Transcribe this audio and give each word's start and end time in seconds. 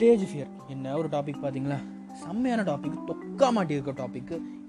Stage 0.00 0.22
fear 0.28 0.52
என்ன 0.68 0.92
ஒரு 0.96 1.08
topic 1.08 1.40
பார்த்தீங்களா 1.40 1.76
செம்மையான 2.20 2.60
டாபிக் 2.62 2.94
தொக்கா 3.08 3.48
மாட்டி 3.50 3.74
இருக்க 3.74 3.92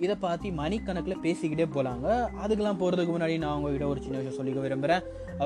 இதை 0.06 0.16
பார்த்து 0.24 0.52
மணிக்கணக்கில் 0.60 1.22
பேசிக்கிட்டே 1.24 1.66
போகலாங்க 1.74 2.08
அதுக்கெல்லாம் 2.44 2.80
போகிறதுக்கு 2.82 3.14
முன்னாடி 3.16 3.36
நான் 3.44 3.56
உங்ககிட்ட 3.58 3.88
ஒரு 3.94 4.00
சின்ன 4.06 4.20
விஷயம் 4.20 4.38
சொல்லிக்க 4.40 4.62
விரும்புகிறேன் 4.66 5.04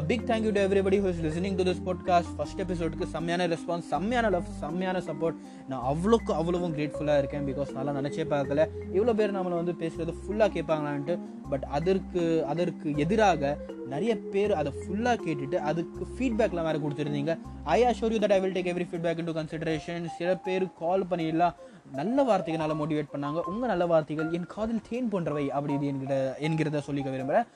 big 0.09 0.25
thank you 0.29 0.51
to 0.55 0.61
everybody 0.67 0.97
who's 1.03 1.19
listening 1.25 1.57
to 1.59 1.65
this 1.69 1.83
podcast 1.87 2.31
first 2.37 2.61
எபிசோடுக்கு 2.63 3.07
செம்மையான 3.15 3.47
ரெஸ்பான்ஸ் 3.53 3.89
செம்மையான 3.93 4.29
லவ் 4.35 4.49
செம்மையான 4.63 5.01
சப்போர்ட் 5.09 5.37
நான் 5.71 5.85
அவ்வளோக்கு 5.91 6.33
அவ்வளவும் 6.39 6.73
கிரேட்ஃபுல்லாக 6.77 7.21
இருக்கேன் 7.23 7.47
பிகாஸ் 7.49 7.75
நல்லா 7.77 7.93
நினச்சே 7.99 8.25
பார்க்கல. 8.33 8.63
இவ்வளோ 8.97 9.15
பேர் 9.19 9.35
நம்மளை 9.37 9.55
வந்து 9.61 9.75
பேசுகிறது 9.83 10.15
ஃபுல்லாக 10.23 10.49
கேட்பாங்களான்ட்டு. 10.57 11.15
பட் 11.51 11.65
அதற்கு 11.77 12.21
அதற்கு 12.51 12.89
எதிராக 13.03 13.57
நிறைய 13.93 14.13
பேர் 14.33 14.51
அதை 14.59 14.71
ஃபுல்லாக 14.81 15.17
கேட்டுட்டு 15.25 15.57
அதுக்கு 15.69 16.03
ஃபீட்பேக்லாம் 16.13 16.67
வேறு 16.67 16.83
கொடுத்துருந்தீங்க. 16.85 17.33
I 17.77 17.79
assure 17.89 18.13
you 18.15 18.19
that 18.23 18.35
I 18.37 18.39
will 18.43 18.55
take 18.57 18.71
every 18.73 18.87
feedback 18.91 19.19
into 19.29 19.35
consideration 19.39 20.05
சில 20.17 20.29
பேர் 20.47 20.65
கால் 20.83 21.09
பண்ணிடலாம். 21.11 21.55
நல்ல 21.97 22.17
வார்த்தைகளால் 22.29 22.79
மோட்டிவேட் 22.79 23.11
பண்ணாங்க. 23.13 23.39
உங்கள் 23.51 23.71
நல்ல 23.71 23.85
வார்த்தைகள் 23.91 24.31
என் 24.37 24.44
காதில் 24.53 24.85
தேன் 24.89 25.11
போன்றவை 25.13 25.45
அப்படி 25.57 25.73
இது 25.77 25.87
என்கிற 25.91 26.15
என்கிறத 26.47 26.81
சொல்லிக்க 26.87 27.09
விரும்புகிறேன் 27.15 27.47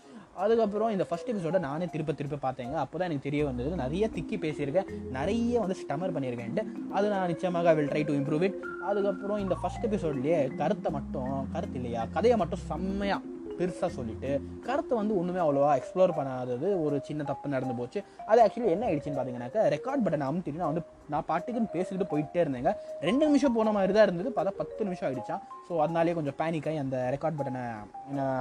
அதுக்கப்புறம் 0.43 0.91
இந்த 0.95 1.05
ஃபஸ்ட் 1.09 1.29
எபிசோட 1.31 1.59
நானே 1.59 1.85
திருப்ப 1.93 2.11
திருப்ப 2.19 2.37
பார்த்தேங்க. 2.43 2.75
அப்போ 2.83 2.95
தான் 2.97 3.07
எனக்கு 3.07 3.25
தெரிய 3.25 3.45
வந்தது. 3.45 3.71
நிறைய 3.81 4.09
திக்கி 4.15 4.37
பேசியிருக்கேன். 4.43 4.89
நிறைய 5.17 5.59
வந்து 5.63 5.75
ஸ்டமர் 5.81 6.13
பண்ணியிருக்கேன்ட்டு. 6.15 6.63
அது 6.97 7.09
நான் 7.13 7.27
நிச்சயமாக 7.31 7.73
will 7.77 7.91
try 7.93 8.03
to 8.09 8.13
improve 8.19 8.45
it 8.47 8.59
அதுக்கப்புறம் 8.89 9.41
இந்த 9.45 9.57
ஃபஸ்ட் 9.61 9.85
எபிசோட்லேயே 9.87 10.39
கருத்தை 10.61 10.91
மட்டும் 10.97 11.33
கருத்து 11.55 11.77
இல்லையா? 11.79 12.03
கதையை 12.15 12.37
மட்டும் 12.41 12.63
செம்மையாக 12.69 13.21
பெருசாக 13.59 13.89
சொல்லிட்டு 13.97 14.31
கருத்தை 14.67 14.93
வந்து 15.01 15.13
ஒன்றுமே 15.19 15.41
அவ்வளோவா 15.45 15.71
எக்ஸ்ப்ளோர் 15.79 16.15
பண்ணாதது 16.19 16.67
ஒரு 16.85 16.95
சின்ன 17.07 17.21
தப்பு 17.29 17.53
நடந்து 17.55 17.75
போச்சு. 17.79 17.99
அது 18.29 18.39
ஆக்சுவலி 18.45 18.73
என்ன 18.75 18.85
ஆயிடுச்சுன்னு 18.89 19.19
பார்த்தீங்கன்னாக்கா 19.19 19.63
ரெக்கார்ட் 19.75 20.03
பட்டன் 20.05 20.27
அமுத்திட்டு 20.29 20.61
நான் 20.63 20.71
வந்து 20.73 20.85
நான் 21.13 21.27
பாட்டுக்குன்னு 21.29 21.71
பேசிக்கிட்டு 21.75 22.07
போயிட்டே 22.11 22.41
இருந்தேங்க. 22.43 22.71
ரெண்டு 23.07 23.23
நிமிஷம் 23.29 23.55
போன 23.57 23.71
மாதிரி 23.77 23.93
தான் 23.97 24.07
இருந்தது. 24.07 24.29
பார்த்தா 24.37 24.53
பத்து 24.61 24.81
நிமிஷம் 24.87 25.07
ஆகிடுச்சா 25.07 25.37
ஸோ 25.67 25.75
அதனாலேயே 25.85 26.15
கொஞ்சம் 26.19 26.37
பேனிக் 26.41 26.67
ஆகி 26.69 26.79
அந்த 26.83 26.97
ரெக்கார்ட் 27.15 27.39
பட்டனை 27.39 27.63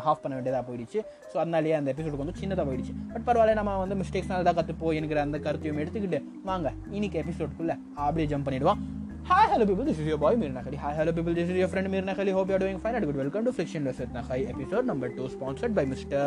ஹாஃப் 0.07 0.23
பண்ண 0.23 0.35
வேண்டியதாக 0.39 0.65
போயிடுச்சு. 0.69 1.01
ஸோ 1.31 1.37
அதனாலேயே 1.45 1.75
அந்த 1.81 1.89
எபிசோடு 1.95 2.21
கொஞ்சம் 2.21 2.41
சின்னதாக 2.43 2.67
போயிடுச்சு. 2.71 2.95
பட் 3.15 3.27
பரவாயில்ல 3.29 3.59
நம்ம 3.61 3.79
வந்து 3.85 3.99
மிஸ்டேக்ஸ்னால 4.03 4.47
தான் 4.51 4.59
கற்றுப்போம் 4.61 4.97
என்கிற 5.01 5.21
அந்த 5.27 5.41
கருத்தையும் 5.49 5.83
எடுத்துக்கிட்டு 5.85 6.21
வாங்க 6.51 6.71
இன்னைக்கு 6.97 7.21
எபிசோடுக்குள்ளே 7.25 7.77
அப்படியே 8.07 8.29
ஜம்ப் 8.33 8.49
பண்ணிடுவோம். 8.49 8.81
Hi, 9.29 9.47
hello 9.49 9.67
people. 9.67 9.85
This 9.85 9.99
is 9.99 10.07
your 10.07 10.19
boy 10.19 10.35
Mir 10.37 10.51
Nakhali. 10.51 10.77
Hi, 10.77 10.93
hello 10.95 11.13
people. 11.13 11.35
This 11.35 11.49
is 11.49 11.57
your 11.57 11.69
friend 11.69 11.91
Mir 11.91 12.03
Nakhali. 12.03 12.33
Hope 12.33 12.49
you 12.49 12.55
are 12.55 12.59
doing 12.59 12.79
fine 12.79 12.95
and 12.95 13.07
good. 13.07 13.17
Welcome 13.17 13.45
to 13.47 13.53
Frictionless 13.53 13.99
with 13.99 14.11
Nakhai 14.11 14.39
episode 14.51 14.87
number 14.87 15.09
2 15.11 15.29
sponsored 15.31 15.75
by 15.75 15.85
Mr. 15.93 16.23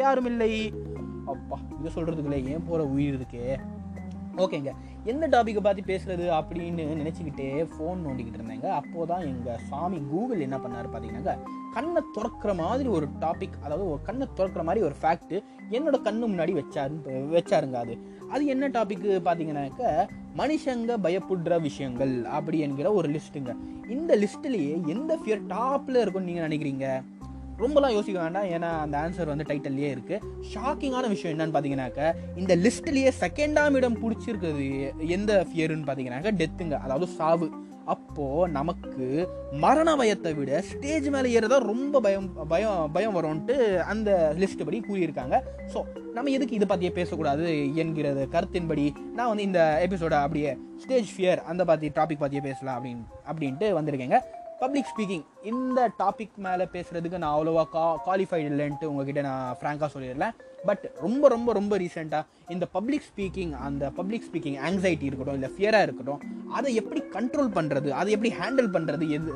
யாரும் 0.00 0.28
இல்லை 0.32 0.50
அப்பா 1.32 1.56
இது 1.78 1.92
சொல்கிறதுக்குள்ளே 1.96 2.40
ஏன் 2.54 2.66
போகிற 2.68 2.84
உயிர் 2.94 3.16
இருக்கே 3.18 3.46
ஓகேங்க 4.44 4.70
எந்த 5.12 5.24
டாப்பிக்கை 5.34 5.62
பற்றி 5.64 5.82
பேசுறது 5.90 6.26
அப்படின்னு 6.38 6.84
நினச்சிக்கிட்டே 7.00 7.48
ஃபோன் 7.72 8.04
நோண்டிக்கிட்டு 8.06 8.38
இருந்தேங்க 8.40 8.68
அப்போ 8.80 9.06
தான் 9.10 9.24
எங்கள் 9.32 9.62
சாமி 9.70 9.98
கூகுள் 10.12 10.44
என்ன 10.46 10.58
பண்ணார் 10.64 10.92
பார்த்தீங்கன்னாங்க 10.92 11.34
கண்ணை 11.76 12.02
திறக்கிற 12.16 12.52
மாதிரி 12.62 12.88
ஒரு 12.98 13.06
டாபிக் 13.24 13.58
அதாவது 13.64 13.84
ஒரு 13.92 14.00
கண்ணை 14.08 14.26
திறக்கிற 14.38 14.64
மாதிரி 14.68 14.82
ஒரு 14.88 14.96
ஃபேக்ட் 15.02 15.34
என்னோட 15.76 15.98
கண்ணு 16.08 16.32
முன்னாடி 16.32 16.54
வச்சாரு 16.60 16.96
வச்சாருங்க 17.36 17.78
அது 17.84 17.94
அது 18.34 18.42
என்ன 18.54 18.68
டாபிக் 18.78 19.06
பார்த்தீங்கன்னாக்க 19.28 19.84
மனுஷங்க 20.36 20.96
பயப்படுற 21.02 21.60
விஷயங்கள் 21.60 22.24
அப்படி 22.24 22.58
என்கிற 22.58 22.92
ஒரு 22.92 23.08
லிஸ்ட்டுங்க. 23.08 23.54
இந்த 23.88 24.16
லிஸ்ட்லேயே 24.16 24.86
எந்த 24.86 25.18
ஃபியர் 25.24 25.42
டாப்பில் 25.48 26.00
இருக்கும்னு 26.00 26.32
நீங்கள் 26.32 26.48
நினைக்கிறீங்க? 26.48 27.02
ரொம்பலாம் 27.58 27.92
யோசிக்க 27.92 28.20
வேண்டாம் 28.20 28.44
ஏன்னா 28.44 28.78
அந்த 28.80 28.98
ஆன்சர் 28.98 29.26
வந்து 29.26 29.44
டைட்டல்லையே 29.48 29.96
இருக்குது 29.96 30.22
ஷாக்கிங்கான 30.54 31.08
விஷயம் 31.08 31.38
என்னன்னு 31.38 31.56
பார்த்தீங்கன்னாக்க 31.56 32.12
இந்த 32.36 32.56
லிஸ்ட்லேயே 32.56 33.12
செகண்டாம் 33.20 33.74
இடம் 33.74 33.98
பிடிச்சிருக்கிறது 34.02 34.94
எந்த 35.08 35.46
ஃபியருன்னு 35.48 35.86
பார்த்தீங்கன்னாக்க 35.88 36.32
டெத்துங்க 36.36 36.78
அதாவது 36.78 37.06
சாவு. 37.06 37.50
அப்போ 37.94 38.26
நமக்கு 38.56 39.06
மரண 39.64 39.88
பயத்தை 40.00 40.32
விட 40.38 40.60
ஸ்டேஜ் 40.70 41.06
மேலே 41.14 41.32
ஏறதா 41.38 41.58
ரொம்ப 41.70 42.00
பயம் 42.06 42.28
பயம் 42.52 42.92
பயம் 42.96 43.16
வரும்ன்ட்டு 43.18 43.56
அந்த 43.92 44.10
லிஸ்ட் 44.40 44.64
படி 44.68 44.80
கூறியிருக்காங்க. 44.88 45.38
ஸோ 45.72 45.80
நம்ம 46.16 46.30
எதுக்கு 46.36 46.58
இதை 46.58 46.68
பற்றியே 46.70 46.92
பேசக்கூடாது 46.98 47.46
என்கிறது 47.82 48.24
கருத்தின்படி 48.34 48.86
நான் 49.18 49.30
வந்து 49.32 49.48
இந்த 49.48 49.62
எபிசோட 49.86 50.14
அப்படியே 50.24 50.52
ஸ்டேஜ் 50.84 51.10
ஃபியர் 51.14 51.42
அந்த 51.52 51.64
பற்றி 51.70 51.90
டாபிக் 51.98 52.24
பற்றியே 52.24 52.44
பேசலாம் 52.48 52.78
அப்படின்னு 52.78 53.04
அப்படின்ட்டு 53.30 53.68
வந்திருக்கேங்க. 53.78 54.18
பப்ளிக் 54.62 54.90
ஸ்பீக்கிங் 54.90 55.24
இந்த 55.50 55.80
டாபிக் 56.00 56.36
மேலே 56.46 56.64
பேசுகிறதுக்கு 56.74 57.20
நான் 57.22 57.34
அவ்வளோவா 57.36 57.62
கா 57.74 57.84
குவாலிஃபைடு 58.06 58.48
இல்லைன்ட்டு 58.52 58.90
உங்ககிட்ட 58.90 59.20
நான் 59.28 59.56
ஃப்ராங்காக 59.60 59.88
சொல்லிடலாம் 59.94 60.34
பட் 60.68 60.84
ரொம்ப 61.04 61.28
ரொம்ப 61.28 61.52
ரொம்ப 61.58 61.76
ரீசெண்டாக 61.82 62.50
இந்த 62.54 62.64
பப்ளிக் 62.76 63.06
ஸ்பீக்கிங் 63.08 63.52
அந்த 63.66 63.84
பப்ளிக் 63.98 64.26
ஸ்பீக்கிங் 64.28 64.58
ஆங்ஸைட்டி 64.68 65.08
இருக்கட்டும் 65.08 65.38
இல்லை 65.38 65.50
ஃபியராக 65.54 65.86
இருக்கட்டும் 65.86 66.20
அதை 66.58 66.70
எப்படி 66.80 67.00
கண்ட்ரோல் 67.16 67.50
பண்ணுறது 67.58 67.90
அதை 68.00 68.12
எப்படி 68.16 68.32
ஹேண்டில் 68.40 68.70
பண்ணுறது 68.76 69.06
எது 69.16 69.32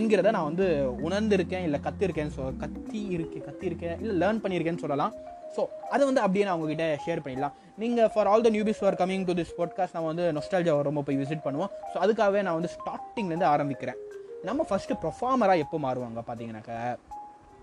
என்கிறத 0.00 0.34
நான் 0.36 0.48
வந்து 0.50 0.66
உணர்ந்திருக்கேன் 1.08 1.66
இல்லை 1.68 1.80
கற்றுருக்கேன்னு 1.88 2.36
சொ 2.38 2.50
கத்தி 2.64 3.02
இருக்கேன் 3.16 3.46
கத்திருக்கேன் 3.48 3.96
இல்லை 4.04 4.16
லேர்ன் 4.22 4.42
பண்ணியிருக்கேன்னு 4.44 4.84
சொல்லலாம். 4.86 5.14
ஸோ 5.56 5.62
அதை 5.94 6.02
வந்து 6.08 6.22
அப்படியே 6.24 6.44
நான் 6.46 6.56
உங்ககிட்ட 6.58 6.84
ஷேர் 7.06 7.24
பண்ணிடலாம். 7.24 7.56
நீங்கள் 7.82 8.08
for 8.12 8.28
all 8.30 8.46
the 8.46 8.50
newbies 8.54 8.80
for 8.82 8.96
coming 9.00 9.26
to 9.28 9.34
this 9.40 9.56
podcast 9.58 9.96
நான் 9.96 10.08
வந்து 10.10 10.26
நொஸ்டாலஜா 10.36 10.74
ரொம்ப 10.88 11.02
போய் 11.08 11.20
விசிட் 11.22 11.44
பண்ணுவோம். 11.46 11.72
ஸோ 11.92 11.96
அதுக்காகவே 12.04 12.42
நான் 12.46 12.58
வந்து 12.58 12.74
ஸ்டார்டிங்லேருந்து 12.76 13.52
ஆரம்பிக்கிறேன். 13.54 13.98
நம்ம 14.46 14.64
ஃபஸ்ட்டு 14.68 14.94
ப்ரொஃபார்மராக 15.02 15.62
எப்போ 15.64 15.76
மாறுவாங்க 15.82 16.20
பார்த்தீங்கன்னாக்கா 16.28 16.78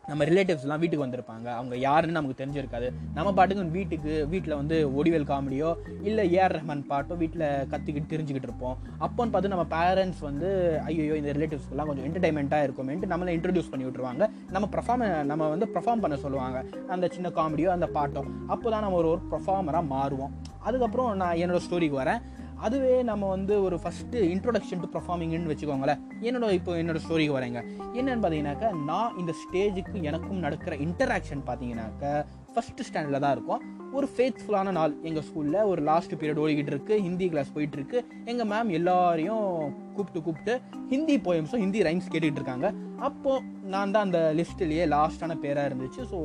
நம்ம 0.09 0.25
ரிலேட்டிவ்ஸ்லாம் 0.29 0.81
வீட்டுக்கு 0.81 1.03
வந்திருப்பாங்க. 1.05 1.47
அவங்க 1.57 1.75
யாருன்னு 1.85 2.15
நமக்கு 2.17 2.37
தெரிஞ்சிருக்காது. 2.41 2.87
நம்ம 3.17 3.29
பாட்டுக்கு 3.37 3.75
வீட்டுக்கு 3.77 4.13
வீட்டில் 4.31 4.55
வந்து 4.59 4.77
ஒடிவேல் 4.99 5.27
காமெடியோ 5.31 5.69
இல்லை 6.09 6.23
ஏஆர் 6.37 6.55
ரஹ்மான் 6.57 6.83
பாட்டோ 6.91 7.17
வீட்டில் 7.23 7.45
கற்றுக்கிட்டு 7.73 8.11
தெரிஞ்சுக்கிட்டு 8.13 8.49
இருப்போம். 8.49 8.77
அப்போன்னு 9.05 9.33
பார்த்து 9.33 9.53
நம்ம 9.55 9.65
பேரண்ட்ஸ் 9.75 10.23
வந்து 10.29 10.47
ஐயோ 10.87 11.17
இந்த 11.21 11.33
ரிலேட்டிவ்ஸ்க்குலாம் 11.37 11.89
கொஞ்சம் 11.91 12.07
என்டர்டைன்மெண்ட்டாக 12.09 12.67
இருக்கும்ன்ட்டு 12.67 13.11
நம்மளை 13.13 13.35
இன்ட்ரடியூஸ் 13.37 13.71
பண்ணி 13.73 13.87
விட்ருவாங்க 13.89 14.25
நம்ம 14.55 14.69
பர்ஃபார்ம் 14.77 15.05
நம்ம 15.33 15.49
வந்து 15.53 15.69
பர்ஃபார்ம் 15.77 16.03
பண்ண 16.05 16.17
சொல்லுவாங்க. 16.25 16.59
அந்த 16.95 17.07
சின்ன 17.17 17.29
காமெடியோ 17.39 17.71
அந்த 17.77 17.89
பாட்டோ. 17.99 18.23
அப்போ 18.55 18.67
தான் 18.75 18.85
நம்ம 18.87 18.99
ஒரு 19.03 19.11
ஒரு 19.15 19.23
பர்ஃபார்மராக 19.35 19.85
மாறுவோம். 19.95 20.33
அதுக்கப்புறம் 20.67 21.11
நான் 21.23 21.39
என்னோடய 21.43 21.65
ஸ்டோரிக்கு 21.67 22.03
வரேன். 22.03 22.21
அதுவே 22.65 22.93
நம்ம 23.09 23.27
வந்து 23.35 23.53
ஒரு 23.65 23.77
ஃபஸ்ட்டு 23.83 24.23
இன்ட்ரொடக்ஷன் 24.33 24.81
டு 24.83 24.87
பர்ஃபார்மிங்னு 24.95 25.51
வச்சுக்கோங்களேன். 25.51 26.01
என்னோட 26.27 26.51
இப்போ 26.59 26.71
என்னோட 26.81 26.99
ஸ்டோரிக்கு 27.05 27.37
வரேங்க. 27.37 27.61
என்னென்னு 27.97 28.21
பார்த்தீங்கன்னாக்கா 28.23 28.69
நான் 28.89 29.17
இந்த 29.21 29.33
ஸ்டேஜுக்கு 29.41 29.97
எனக்கும் 30.09 30.43
நடக்கிற 30.45 30.75
இன்டராக்ஷன் 30.85 31.43
பார்த்தீங்கன்னாக்கா 31.49 32.13
ஃபஸ்ட்டு 32.55 32.85
ஸ்டாண்டர்டில் 32.87 33.23
தான் 33.25 33.35
இருக்கும். 33.37 33.61
ஒரு 33.97 34.07
ஃபேத்ஃபுல்லான 34.13 34.71
நாள். 34.77 34.93
எங்கள் 35.09 35.25
ஸ்கூலில் 35.27 35.67
ஒரு 35.71 35.81
லாஸ்ட் 35.89 36.15
பீரியட் 36.21 36.41
ஓடிக்கிட்டு 36.43 36.73
இருக்கு. 36.73 36.95
ஹிந்தி 37.05 37.27
கிளாஸ் 37.33 37.53
போயிட்டு 37.55 37.77
இருக்கு. 37.79 37.99
எங்கள் 38.31 38.49
மேம் 38.51 38.71
எல்லாரையும் 38.79 39.47
கூப்பிட்டு 39.95 40.21
கூப்பிட்டு 40.27 40.55
ஹிந்தி 40.91 41.15
போயம்ஸும் 41.27 41.63
ஹிந்தி 41.65 41.81
ரைம்ஸ் 41.87 42.11
கேட்டுக்கிட்டு 42.13 42.41
இருக்காங்க. 42.41 42.69
அப்போது 43.07 43.45
நான் 43.73 43.93
தான் 43.95 44.05
அந்த 44.07 44.19
லிஸ்ட்லேயே 44.39 44.85
லாஸ்ட்டான 44.95 45.37
பேராக 45.45 45.69
இருந்துச்சு. 45.69 46.01
ஸோ 46.11 46.19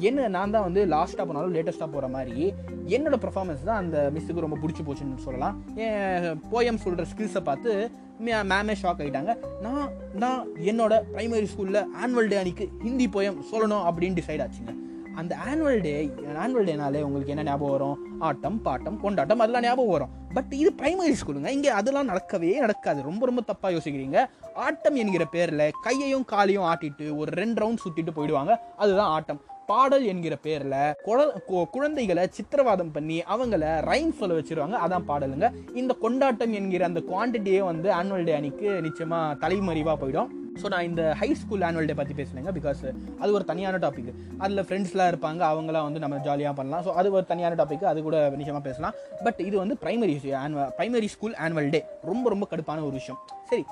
என்ன 0.00 0.28
நான் 0.28 0.50
தான் 0.50 0.62
வந்து 0.62 0.86
லாஸ்ட்டாக 0.86 1.26
போனாலும் 1.28 1.54
லேட்டஸ்ட்டாக 1.54 1.90
போகிற 1.92 2.08
மாதிரி 2.08 2.54
என்னோட 2.96 3.16
பர்ஃபார்மன்ஸ் 3.24 3.66
தான் 3.68 3.80
அந்த 3.82 4.10
மிஸ்ஸுக்கு 4.14 4.44
ரொம்ப 4.44 4.58
பிடிச்சி 4.62 4.82
போச்சுன்னு 4.86 5.26
சொல்லலாம். 5.26 5.64
என் 5.86 6.40
போயம் 6.52 6.82
சொல்கிற 6.84 7.06
ஸ்கில்ஸை 7.12 7.42
பார்த்து 7.50 7.90
மேமே 8.26 8.74
ஷாக் 8.82 9.02
ஆகிட்டாங்க 9.02 9.32
நான் 9.62 9.90
நான் 10.22 10.48
என்னோட 10.70 11.02
ப்ரைமரி 11.12 11.48
ஸ்கூலில் 11.52 11.86
ஆனுவல் 12.02 12.28
டே 12.32 12.36
அன்னைக்கு 12.36 12.66
ஹிந்தி 12.82 13.08
போயம் 13.16 13.38
சொல்லணும் 13.52 13.86
அப்படின்னு 13.90 14.18
டிசைட் 14.20 14.44
ஆச்சுங்க. 14.46 14.74
அந்த 15.20 15.36
ஆனுவல் 15.48 15.80
டே 15.80 15.94
ஆனுவல் 16.44 16.68
டேனாலே 16.68 17.02
உங்களுக்கு 17.06 17.32
என்ன 17.34 17.46
ஞாபகம் 17.48 17.74
வரும்? 17.74 17.98
ஆட்டம் 18.28 18.60
பாட்டம் 18.64 19.00
கொண்டாட்டம் 19.02 19.42
அதெல்லாம் 19.44 19.62
ஞாபகம் 19.62 19.94
வரும். 19.96 20.12
பட் 20.36 20.52
இது 20.52 20.70
பிரைமரி 20.80 21.14
ஸ்கூலுங்க 21.20 21.50
இங்கே 21.56 21.68
அதெல்லாம் 21.68 22.08
நடக்கவே 22.12 22.58
நடக்காது. 22.58 23.02
ரொம்ப 23.02 23.26
ரொம்ப 23.26 23.42
தப்பாக 23.50 23.74
யோசிக்கிறீங்க. 23.76 24.20
ஆட்டம் 24.54 24.94
என்கிற 24.94 25.24
பேரில் 25.24 25.70
கையையும் 25.86 26.24
காலையும் 26.24 26.68
ஆட்டிட்டு 26.70 27.16
ஒரு 27.16 27.32
ரெண்டு 27.40 27.60
ரவுண்ட் 27.64 27.82
சுற்றிட்டு 27.84 28.14
போயிடுவாங்க. 28.18 28.54
அதுதான் 28.76 29.12
ஆட்டம். 29.16 29.42
பாடல் 29.70 30.06
என்கிற 30.12 30.34
பேரில் 30.46 30.78
குழந்தைகளை 31.74 32.24
சித்திரவாதம் 32.36 32.94
பண்ணி 32.96 33.18
அவங்கள 33.34 33.64
ரைம் 33.90 34.14
சொல்ல 34.20 34.38
வச்சிருவாங்க. 34.38 34.78
அதான் 34.84 35.08
பாடலுங்க. 35.10 35.48
இந்த 35.80 35.92
கொண்டாட்டம் 36.04 36.54
என்கிற 36.60 36.84
அந்த 36.90 37.02
குவான்டிட்டியே 37.10 37.60
வந்து 37.72 37.90
ஆனுவல் 37.98 38.26
டே 38.28 38.34
அன்னைக்கு 38.38 38.70
நிச்சயமாக 38.86 39.38
தலைமறைவாக 39.44 39.96
போயிடும். 40.02 40.30
ஸோ 40.62 40.66
நான் 40.72 40.88
இந்த 40.88 41.02
ஹை 41.20 41.28
ஸ்கூல் 41.40 41.64
ஆனுவல் 41.68 41.88
டே 41.90 41.94
பற்றி 42.00 42.14
பேசுனேங்க 42.18 42.50
பிகாஸ் 42.58 42.82
அது 43.22 43.30
ஒரு 43.38 43.44
தனியான 43.50 43.78
டாபிக் 43.84 44.10
அதில் 44.44 44.64
ஃப்ரெண்ட்ஸ்லாம் 44.66 45.10
இருப்பாங்க. 45.12 45.40
அவங்களாம் 45.52 45.86
வந்து 45.88 46.02
நம்ம 46.04 46.18
ஜாலியாக 46.26 46.54
பண்ணலாம். 46.58 46.84
ஸோ 46.86 46.92
அது 47.00 47.08
ஒரு 47.18 47.24
தனியான 47.32 47.56
டாபிக் 47.62 47.86
அது 47.92 48.02
கூட 48.08 48.18
நிச்சயமாக 48.40 48.64
பேசலாம். 48.68 48.94
பட் 49.26 49.40
இது 49.48 49.56
வந்து 49.62 49.76
primary 49.84 50.14
annual 50.44 50.70
primary 50.80 51.10
school 51.16 51.34
annual 51.46 51.72
day 51.76 51.82
ரொம்ப 52.10 52.28
ரொம்ப 52.34 52.46
கடுப்பான 52.52 52.84
ஒரு 52.90 52.96
விஷயம். 53.00 53.20
சரி 53.52 53.64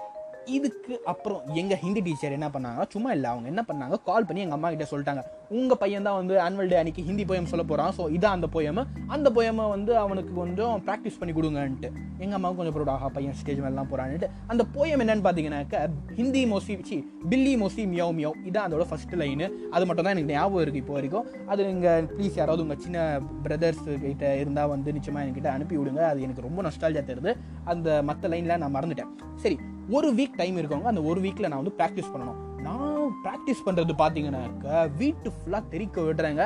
இதுக்கு 0.56 0.94
அப்புறம் 1.12 1.40
எங்கள் 1.60 1.80
ஹிந்தி 1.84 2.00
டீச்சர் 2.06 2.36
என்ன 2.38 2.48
பண்ணாங்க? 2.54 2.84
சும்மா 2.94 3.10
இல்லை 3.16 3.28
அவங்க 3.30 3.46
என்ன 3.52 3.64
பண்ணாங்க? 3.68 3.96
கால் 4.08 4.26
பண்ணி 4.28 4.44
எங்கள் 4.44 4.58
அம்மா 4.58 4.68
கிட்ட 4.74 4.86
சொல்லிட்டாங்க. 4.92 5.22
உங்கள் 5.58 5.80
பையன் 5.82 6.06
தான் 6.08 6.18
வந்து 6.18 6.34
ஆனுவல் 6.44 6.70
டே 6.72 6.76
அன்னைக்கு 6.80 7.02
ஹிந்தி 7.08 7.24
போயம் 7.30 7.48
சொல்ல 7.52 7.64
போகிறான் 7.70 7.92
ஸோ 7.98 8.04
இதான் 8.16 8.36
அந்த 8.36 8.48
போயம் 8.54 8.80
அந்த 9.14 9.28
போயமை 9.36 9.64
வந்து 9.74 9.92
அவனுக்கு 10.02 10.32
கொஞ்சம் 10.40 10.76
ப்ராக்டிஸ் 10.86 11.18
பண்ணி 11.20 11.32
கொடுங்கன்ட்டு. 11.38 11.90
எங்கள் 12.22 12.36
அம்மாவுக்கு 12.38 12.60
கொஞ்சம் 12.60 12.76
ப்ரௌட் 12.76 12.92
ஆஹா 12.94 13.08
பையன் 13.16 13.36
ஸ்டேஜ் 13.40 13.60
மேலாம் 13.64 13.90
போகிறான்ட்டு 13.92 14.28
அந்த 14.52 14.62
போயம் 14.76 15.02
என்னன்னு 15.04 15.24
பார்த்தீங்கன்னாக்க 15.26 15.80
ஹிந்தி 16.18 16.42
மோசி 16.52 16.76
சி 16.90 16.98
பில்லி 17.30 17.52
மோசி 17.62 17.82
மியோ 17.92 18.06
மியோ 18.18 18.30
இதான் 18.48 18.66
அதோட 18.68 18.84
ஃபஸ்ட்டு 18.90 19.18
லைனு 19.22 19.48
அது 19.74 19.86
மட்டும் 19.86 20.04
தான் 20.06 20.14
எனக்கு 20.14 20.34
ஞாபகம் 20.34 20.62
இருக்குது 20.64 20.82
இப்போ 20.84 20.94
வரைக்கும். 20.98 21.26
அது 21.52 21.66
நீங்கள் 21.70 22.08
ப்ளீஸ் 22.14 22.38
யாராவது 22.40 22.64
உங்கள் 22.66 22.80
சின்ன 22.84 22.98
பிரதர்ஸ் 23.46 23.84
கிட்ட 24.04 24.36
இருந்தால் 24.42 24.72
வந்து 24.74 24.92
நிச்சயமாக 24.98 25.26
என்கிட்ட 25.26 25.50
அனுப்பி 25.56 25.76
விடுங்க. 25.80 26.02
அது 26.12 26.20
எனக்கு 26.26 26.46
ரொம்ப 26.48 26.62
நஷ்டாலியாக 26.68 27.06
தருது. 27.10 27.32
அந்த 27.72 28.02
மற்ற 28.10 28.28
லைனில் 28.34 28.60
நான் 28.64 28.76
மறந்துட்டேன். 28.78 29.12
சரி 29.42 29.56
ஒரு 29.96 30.08
வீக் 30.18 30.40
டைம் 30.40 30.56
இருக்கவங்க 30.58 30.90
அந்த 30.92 31.02
ஒரு 31.10 31.20
வீக்கில் 31.20 31.50
நான் 31.52 31.62
வந்து 31.62 31.76
ப்ராக்டிஸ் 31.78 32.10
பண்ணணும். 32.12 32.40
நான் 32.66 33.14
ப்ராக்டிஸ் 33.24 33.64
பண்ணுறது 33.66 33.94
பார்த்தீங்கன்னாக்க 34.02 34.66
வீட்டு 35.00 35.28
ஃபுல்லாக 35.36 35.70
தெறிக்க 35.72 36.00
விடுறேங்க. 36.00 36.42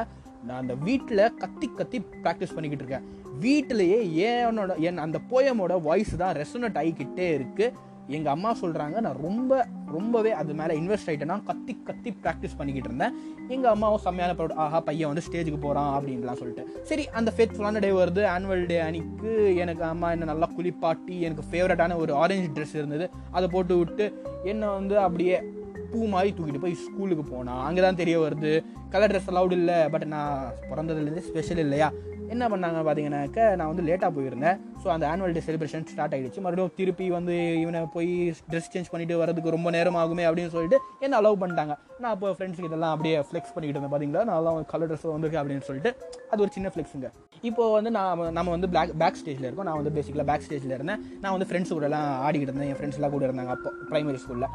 நான் 0.47 0.61
அந்த 0.63 0.75
வீட்டில் 0.87 1.23
கத்தி 1.43 1.67
கத்தி 1.79 1.99
ப்ராக்டிஸ் 2.25 2.55
பண்ணிக்கிட்டு 2.57 2.85
இருக்கேன். 2.85 3.07
வீட்டிலேயே 3.45 3.99
என்னோட 4.27 4.75
என் 4.89 5.03
அந்த 5.07 5.19
போயமோட 5.31 5.75
வாய்ஸ் 5.87 6.15
தான் 6.23 6.37
ரெசனட் 6.41 6.79
ஆகிக்கிட்டே 6.83 7.27
இருக்குது 7.39 7.75
எங்கள் 8.17 8.35
அம்மா 8.37 8.51
சொல்கிறாங்க 8.63 8.97
நான் 9.07 9.23
ரொம்ப 9.29 9.53
ரொம்பவே 9.93 10.33
அது 10.33 10.55
மேலே 10.55 10.75
இன்வெஸ்ட் 10.81 11.09
ஆகிட்டேன்னா 11.11 11.43
கத்தி 11.43 11.79
கத்தி 11.85 12.11
ப்ராக்டிஸ் 12.23 12.57
பண்ணிக்கிட்டு 12.57 12.91
இருந்தேன். 12.91 13.15
எங்கள் 13.49 13.71
அம்மாவும் 13.71 13.99
செம்மையான 13.99 14.35
ப்ரௌட் 14.39 14.53
ஆஹா 14.53 14.81
பையன் 14.81 15.11
வந்து 15.13 15.27
ஸ்டேஜுக்கு 15.29 15.61
போகிறான் 15.61 15.91
அப்படின்லாம் 15.97 16.41
சொல்லிட்டு. 16.43 16.81
சரி 16.83 17.11
அந்த 17.11 17.33
ஃபேத்ஃபுல்லான 17.37 17.81
டே 17.81 17.91
வருது. 17.91 18.25
ஆனுவல் 18.35 18.67
டே 18.67 18.79
அன்னைக்கு 18.79 19.57
எனக்கு 19.57 19.85
அம்மா 19.85 20.11
என்ன 20.11 20.25
நல்லா 20.25 20.49
குளிப்பாட்டி 20.57 21.21
எனக்கு 21.21 21.45
ஃபேவரட்டான 21.51 21.97
ஒரு 21.97 22.15
ஆரஞ்சு 22.15 22.51
ட்ரெஸ் 22.57 22.75
இருந்தது. 22.75 23.11
அதை 23.31 23.49
போட்டு 23.53 23.77
விட்டு 23.79 24.23
என்னை 24.43 24.69
வந்து 24.69 24.99
அப்படியே 24.99 25.43
பூ 25.93 26.01
மாதிரி 26.15 26.31
தூக்கிட்டு 26.37 26.65
போய் 26.65 26.81
ஸ்கூலுக்கு 26.87 27.25
போனான் 27.33 27.63
அங்கே 27.69 27.83
தான் 27.87 28.01
தெரிய 28.03 28.19
வருது. 28.25 28.53
கலர் 28.95 29.13
ட்ரெஸ் 29.13 29.33
அலவுட் 29.33 29.57
இல்லை 29.61 29.79
பட் 29.95 30.07
நான் 30.17 30.53
பிறந்ததுலேருந்து 30.73 31.27
ஸ்பெஷல் 31.31 31.65
இல்லையா? 31.65 31.89
என்ன 32.35 32.45
பண்ணாங்க 32.53 32.79
பார்த்தீங்கன்னாக்க 32.87 33.41
நான் 33.59 33.69
வந்து 33.71 33.85
லேட்டாக 33.89 34.11
போயிருந்தேன். 34.15 34.57
ஸோ 34.83 34.87
அந்த 34.95 35.05
ஆனுவல் 35.11 35.35
டே 35.37 35.43
செலிப்ரேஷன் 35.49 35.85
ஸ்டார்ட் 35.91 36.15
ஆகிடுச்சு 36.17 36.41
மறுபடியும் 36.45 36.73
திருப்பி 36.79 37.07
வந்து 37.17 37.35
இவனை 37.61 37.81
போய் 37.97 38.11
ட்ரெஸ் 38.51 38.71
சேஞ்ச் 38.73 38.91
பண்ணிட்டு 38.93 39.21
வரதுக்கு 39.21 39.55
ரொம்ப 39.57 39.71
நேரம் 39.77 39.99
ஆகுமே 40.01 40.25
அப்படின்னு 40.29 40.55
சொல்லிட்டு 40.55 40.79
என்ன 41.07 41.21
அலோவ் 41.21 41.39
பண்ணிட்டாங்க. 41.43 41.75
நான் 42.03 42.13
அப்போ 42.15 42.33
ஃப்ரெண்ட்ஸுக்கு 42.39 42.71
இதெல்லாம் 42.71 42.95
அப்படியே 42.95 43.17
ஃப்ளெக்ஸ் 43.29 43.53
பண்ணிக்கிட்டு 43.55 43.79
இருந்தேன் 43.79 43.95
பார்த்தீங்களா 43.95 44.25
நான் 44.31 44.69
கலர் 44.73 44.91
ட்ரெஸ் 44.93 45.07
வந்திருக்கு 45.15 45.41
அப்படின்னு 45.43 45.67
சொல்லிட்டு 45.69 45.93
அது 46.33 46.43
ஒரு 46.47 46.53
சின்ன 46.57 46.71
ஃப்ளெக்ஸுங்க 46.75 47.11
இப்போ 47.49 47.65
வந்து 47.77 47.91
நான் 47.97 48.25
நம்ம 48.39 48.49
வந்து 48.57 48.69
பேக் 48.77 48.95
பேக் 49.03 49.21
ஸ்டேஜில் 49.21 49.47
இருக்கோம். 49.49 49.69
நான் 49.71 49.79
வந்து 49.81 49.95
பேசிக்கலாக 49.99 50.29
பேக் 50.31 50.47
ஸ்டேஜில் 50.47 50.77
இருந்தேன். 50.79 51.03
நான் 51.23 51.35
வந்து 51.37 51.49
ஃப்ரெண்ட்ஸ் 51.51 51.77
கூட 51.77 51.87
எல்லாம் 51.91 52.09
ஆடிக்கிட்டு 52.27 52.53
இருந்தேன். 52.53 52.71
என் 52.73 52.81
ஃப்ரெண்ட்ஸ்லாம் 52.81 53.15
கூட 53.17 53.25
இருந்தாங்க 53.29 53.55
அப்போ 53.57 53.73
ப்ரைமரி 53.93 54.21
ஸ்கூலில் 54.25 54.49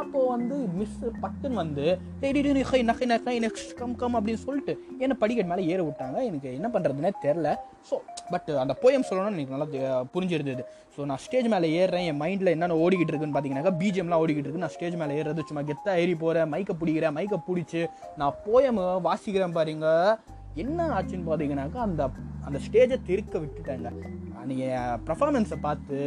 அப்போது 0.00 0.28
வந்து 0.32 0.56
மிஸ் 0.78 0.98
பட்டுன்னு 1.22 1.58
வந்து 1.62 1.84
நகை 2.22 2.80
நகை 2.90 3.06
நகை 3.12 3.34
நெக்ஸ்ட் 3.44 3.72
கம் 3.78 3.94
கம் 4.00 4.16
அப்படின்னு 4.18 4.40
சொல்லிட்டு 4.44 4.72
என்னை 5.04 5.16
படிக்கட்டு 5.20 5.52
மேலே 5.52 5.64
ஏற 5.72 5.80
விட்டாங்க. 5.86 6.18
எனக்கு 6.28 6.48
என்ன 6.58 6.68
பண்ணுறதுனே 6.74 7.10
தெரில 7.24 7.48
ஸோ 7.90 7.96
பட் 8.32 8.50
அந்த 8.62 8.74
போயம் 8.82 9.06
சொல்லணும்னு 9.08 9.38
எனக்கு 9.38 9.56
நல்லா 9.56 10.00
புரிஞ்சிருந்தது. 10.14 10.64
ஸோ 10.94 11.04
நான் 11.10 11.22
ஸ்டேஜ் 11.24 11.48
மேலே 11.54 11.68
ஏறுறேன். 11.80 12.06
என் 12.10 12.20
மைண்டில் 12.22 12.54
என்னென்ன 12.54 12.78
ஓடிக்கிட்டு 12.84 13.12
இருக்குன்னு 13.12 13.36
பார்த்தீங்கன்னாக்கா 13.36 13.74
பிஜிஎம்லாம் 13.82 14.22
ஓடிக்கிட்டு 14.24 14.48
இருக்கு. 14.48 14.64
நான் 14.64 14.74
ஸ்டேஜ் 14.76 14.96
மேலே 15.02 15.18
ஏறுறது 15.20 15.46
சும்மா 15.50 15.64
கெத்தாக 15.70 16.02
ஏறி 16.04 16.16
போகிறேன் 16.24 16.50
மைக்கை 16.54 16.76
பிடிக்கிறேன். 16.82 17.16
மைக்கை 17.18 17.38
பிடிச்சி 17.48 17.82
நான் 18.22 18.38
போயம் 18.48 18.82
வாசிக்கிறேன் 19.08 19.56
பாருங்க. 19.58 19.86
என்ன 20.64 20.86
ஆச்சுன்னு 20.96 21.28
பார்த்தீங்கன்னாக்கா 21.30 21.80
அந்த 21.88 22.02
அந்த 22.46 22.58
ஸ்டேஜை 22.66 22.96
திருக்க 23.08 23.38
விட்டுட்டாங்க. 23.38 23.90
நீங்கள் 24.50 24.98
பர்ஃபார்மன்ஸை 25.08 25.58
பார்த்து 25.66 25.98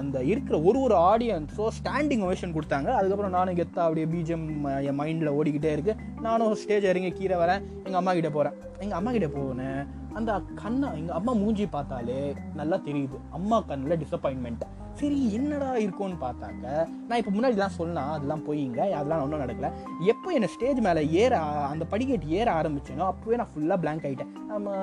அந்த 0.00 0.16
இருக்கிற 0.30 0.56
ஒரு 0.68 0.78
ஒரு 0.86 0.96
ஆடியன்ஸோ 1.10 1.64
ஸ்டாண்டிங் 1.78 2.22
ஓவேஷன் 2.26 2.54
கொடுத்தாங்க. 2.56 2.88
அதுக்கப்புறம் 2.98 3.34
நானும் 3.36 3.58
கெத்தா 3.60 3.80
அப்படியே 3.86 4.06
பிஜிஎம் 4.12 4.46
என் 4.88 4.98
மைண்டில் 5.00 5.34
ஓடிக்கிட்டே 5.38 5.72
இருக்கு. 5.76 5.94
நானும் 6.26 6.54
ஸ்டேஜ் 6.62 6.90
இறங்கி 6.92 7.10
கீழே 7.18 7.38
வரேன். 7.42 7.64
எங்கள் 7.86 8.00
அம்மா 8.00 8.14
கிட்டே 8.18 8.32
போகிறேன் 8.36 8.56
எங்கள் 8.84 8.98
அம்மா 8.98 9.10
கிட்டே 9.16 9.30
போனேன் 9.38 9.82
அந்த 10.18 10.30
கண்ணை 10.62 10.88
எங்கள் 11.00 11.16
அம்மா 11.18 11.32
மூஞ்சி 11.42 11.66
பார்த்தாலே 11.76 12.20
நல்லா 12.60 12.78
தெரியுது. 12.88 13.18
அம்மா 13.38 13.58
கண்ணில் 13.70 14.00
டிசப்பாயின்மெண்ட் 14.04 14.64
சரி 14.98 15.18
என்னடா 15.34 15.68
இருக்கும்னு 15.76 16.16
பார்த்தாக்க 16.24 16.64
நான் 17.08 17.18
இப்போ 17.20 17.32
முன்னாடி 17.34 17.54
தான் 17.54 17.74
சொன்னா 17.78 18.02
அதெல்லாம் 18.14 18.44
போயிங்க 18.48 18.80
அதெல்லாம் 18.98 19.22
ஒன்றும் 19.22 19.42
நடக்கல. 19.44 19.68
எப்போ 20.12 20.28
என்னை 20.32 20.48
ஸ்டேஜ் 20.54 20.80
மேலே 20.80 21.02
ஏற 21.22 21.32
அந்த 21.70 21.84
படிக்கட்டு 21.84 22.28
ஏற 22.38 22.48
ஆரம்பிச்சேனோ 22.60 23.04
அப்போவே 23.10 23.38
நான் 23.40 23.52
ஃபுல்லாக 23.52 23.80
பிளாங்க் 23.82 24.06
ஆகிட்டேன் 24.08 24.30
நம்ம 24.52 24.76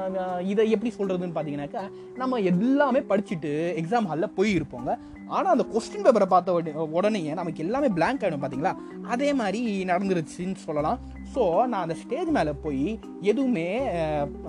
இதை 0.52 0.66
எப்படி 0.76 0.92
சொல்கிறதுன்னு 0.98 1.36
பார்த்தீங்கன்னாக்கா 1.38 1.84
நம்ம 2.18 2.40
எல்லாமே 2.52 3.02
படிச்சுட்டு 3.12 3.54
எக்ஸாம் 3.82 4.10
ஹாலில் 4.12 4.36
போயிருப்போங்க. 4.38 4.92
ஆனால் 5.36 5.54
அந்த 5.56 5.66
கொஸ்டின் 5.74 6.06
பேப்பரை 6.06 6.28
பார்த்த 6.34 6.76
உடனே 6.98 7.22
நமக்கு 7.40 7.64
எல்லாமே 7.66 7.90
பிளாங்க் 7.98 8.24
ஆகிடும் 8.26 8.44
பார்த்தீங்களா 8.44 8.74
அதே 9.14 9.30
மாதிரி 9.40 9.62
நடந்துருச்சுன்னு 9.92 10.64
சொல்லலாம். 10.68 11.00
ஸோ 11.34 11.42
நான் 11.72 11.84
அந்த 11.86 11.96
ஸ்டேஜ் 12.02 12.30
மேலே 12.38 12.52
போய் 12.64 12.86
எதுவுமே 13.32 13.66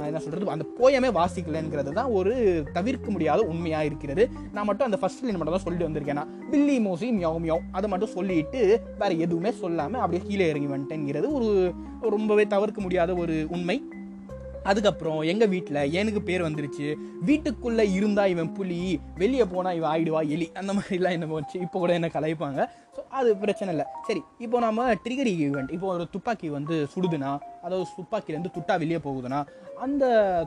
என்ன 0.09 0.21
சொல்கிறது 0.25 0.55
அந்த 0.55 0.67
போயமே 0.79 1.11
வாசிக்கலைங்கிறது 1.19 1.91
தான் 1.99 2.13
ஒரு 2.19 2.33
தவிர்க்க 2.77 3.09
முடியாத 3.15 3.41
உண்மையாக 3.53 3.89
இருக்கிறது. 3.91 4.25
நான் 4.55 4.69
மட்டும் 4.69 4.89
அந்த 4.89 5.01
ஃபர்ஸ்ட் 5.03 5.25
லைன் 5.27 5.39
மட்டும் 5.41 5.57
தான் 5.57 5.67
சொல்லிட்டு 5.67 5.89
வந்திருக்கேன். 5.89 6.25
பில்லி 6.53 6.77
மோசி 6.87 7.11
மியாவ் 7.19 7.41
மியாவ் 7.47 7.65
அதை 7.79 7.89
மட்டும் 7.95 8.15
சொல்லிட்டு 8.17 8.61
வேற 9.03 9.11
எதுவுமே 9.27 9.53
சொல்லாமல் 9.63 10.03
அப்படியே 10.05 10.25
கீழே 10.29 10.49
இறங்கி 10.53 10.71
வந்துட்டேங்கிறது 10.75 11.29
ஒரு 11.39 11.51
ரொம்பவே 12.17 12.47
தவிர்க்க 12.55 12.81
முடியாத 12.87 13.15
ஒரு 13.25 13.37
உண்மை. 13.57 13.79
அதுக்கப்புறம் 14.71 15.21
எங்கள் 15.33 15.51
வீட்டில் 15.55 15.81
எனக்கு 16.01 16.21
பேர் 16.29 16.47
வந்துருச்சு. 16.47 16.87
வீட்டுக்குள்ளே 17.29 17.85
இருந்தால் 17.99 18.33
இவன் 18.35 18.53
புலி 18.59 18.79
வெளியே 19.23 19.47
போனால் 19.55 19.77
இவன் 19.79 19.91
ஆயிடுவா 19.93 20.23
எலி. 20.37 20.49
அந்த 20.61 20.73
மாதிரிலாம் 20.79 21.17
என்ன 21.17 21.33
வச்சு 21.39 21.57
இப்போ 21.67 21.77
கூட 21.85 21.93
என்ன 21.99 22.11
கலைப்பாங்க 22.17 22.61
ஸோ 22.97 23.01
அது 23.19 23.31
பிரச்சனை 23.43 23.71
இல்லை. 23.75 23.87
சரி 24.09 24.23
இப்போ 24.45 24.61
நம்ம 24.67 24.87
ட்ரிகரி 25.05 25.33
ஈவெண்ட் 25.47 25.73
இப்போ 25.77 25.89
ஒரு 25.97 26.07
துப்பாக்கி 26.15 26.49
வந்து 26.59 26.77
சுடுதுன்னா 26.95 27.33
அதாவது 27.65 27.87
துப்பாக்கிலேருந்து 27.99 28.55
துட்டா 28.57 28.77
வெளியே 28.83 29.01
போகுதுன்னா 29.07 29.41
அந்த 29.85 30.05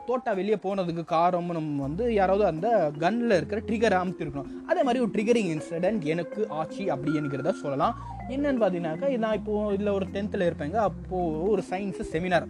தோட்டா 0.08 0.32
வெளியே 0.40 0.58
போனதுக்கு 0.66 1.04
காரணம் 1.14 1.62
வந்து 1.86 2.04
யாராவது 2.18 2.44
அந்த 2.50 2.68
கன்னில் 3.04 3.38
இருக்கிற 3.38 3.60
ட்ரிகர் 3.70 3.96
அமைத்திருக்கணும். 4.00 4.52
அதே 4.70 4.82
மாதிரி 4.88 5.02
ஒரு 5.06 5.12
ட்ரிகரிங் 5.16 5.50
இன்சிடென்ட் 5.54 6.04
எனக்கு 6.14 6.42
ஆச்சு 6.60 6.84
அப்படிங்கிறத 6.96 7.54
சொல்லலாம். 7.64 7.96
என்னன்னு 8.36 8.62
பார்த்தீங்கன்னாக்கா 8.64 9.10
நான் 9.26 9.40
இப்போது 9.40 9.74
இதில் 9.78 9.96
ஒரு 9.98 10.08
டென்த்தில் 10.16 10.48
இருப்பேங்க. 10.50 10.78
அப்போது 10.90 11.50
ஒரு 11.54 11.64
சயின்ஸ் 11.72 12.02
செமினார் 12.14 12.48